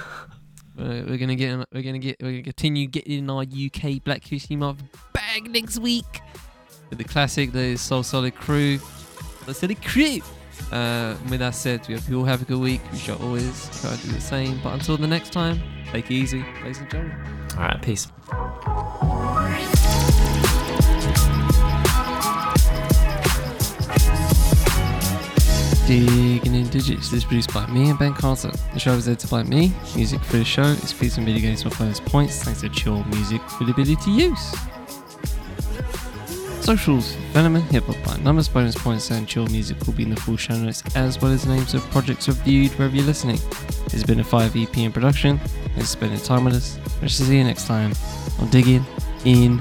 [0.77, 1.57] We're gonna get.
[1.73, 2.15] We're gonna get.
[2.21, 4.81] We're gonna continue getting in our UK Black History Month
[5.13, 6.21] bag next week
[6.89, 8.79] with the classic, the So Solid Crew.
[9.45, 10.19] The Solid Crew.
[10.71, 12.81] Uh, with that said, we hope you all have a good week.
[12.91, 14.59] We shall always try to do the same.
[14.63, 15.61] But until the next time,
[15.91, 17.17] take it easy, ladies and gentlemen.
[17.57, 18.07] All right, peace.
[25.89, 28.51] Digging in Digits this is produced by me and Ben Carter.
[28.73, 29.73] The show is edited by me.
[29.95, 33.41] Music for the show is featured and mitigated by bonus points thanks to Chillhop Music
[33.49, 34.53] for the ability to use.
[36.63, 40.11] Socials, Venom and Hip Hop by numbers, bonus points, and Chillhop Music will be in
[40.11, 43.39] the full show notes as well as names of projects reviewed wherever you're listening.
[43.85, 45.39] It's been a 5 EP in production.
[45.39, 46.77] Thanks for spending time with us.
[47.01, 47.93] We'll see you next time
[48.37, 48.85] on Digging
[49.25, 49.59] in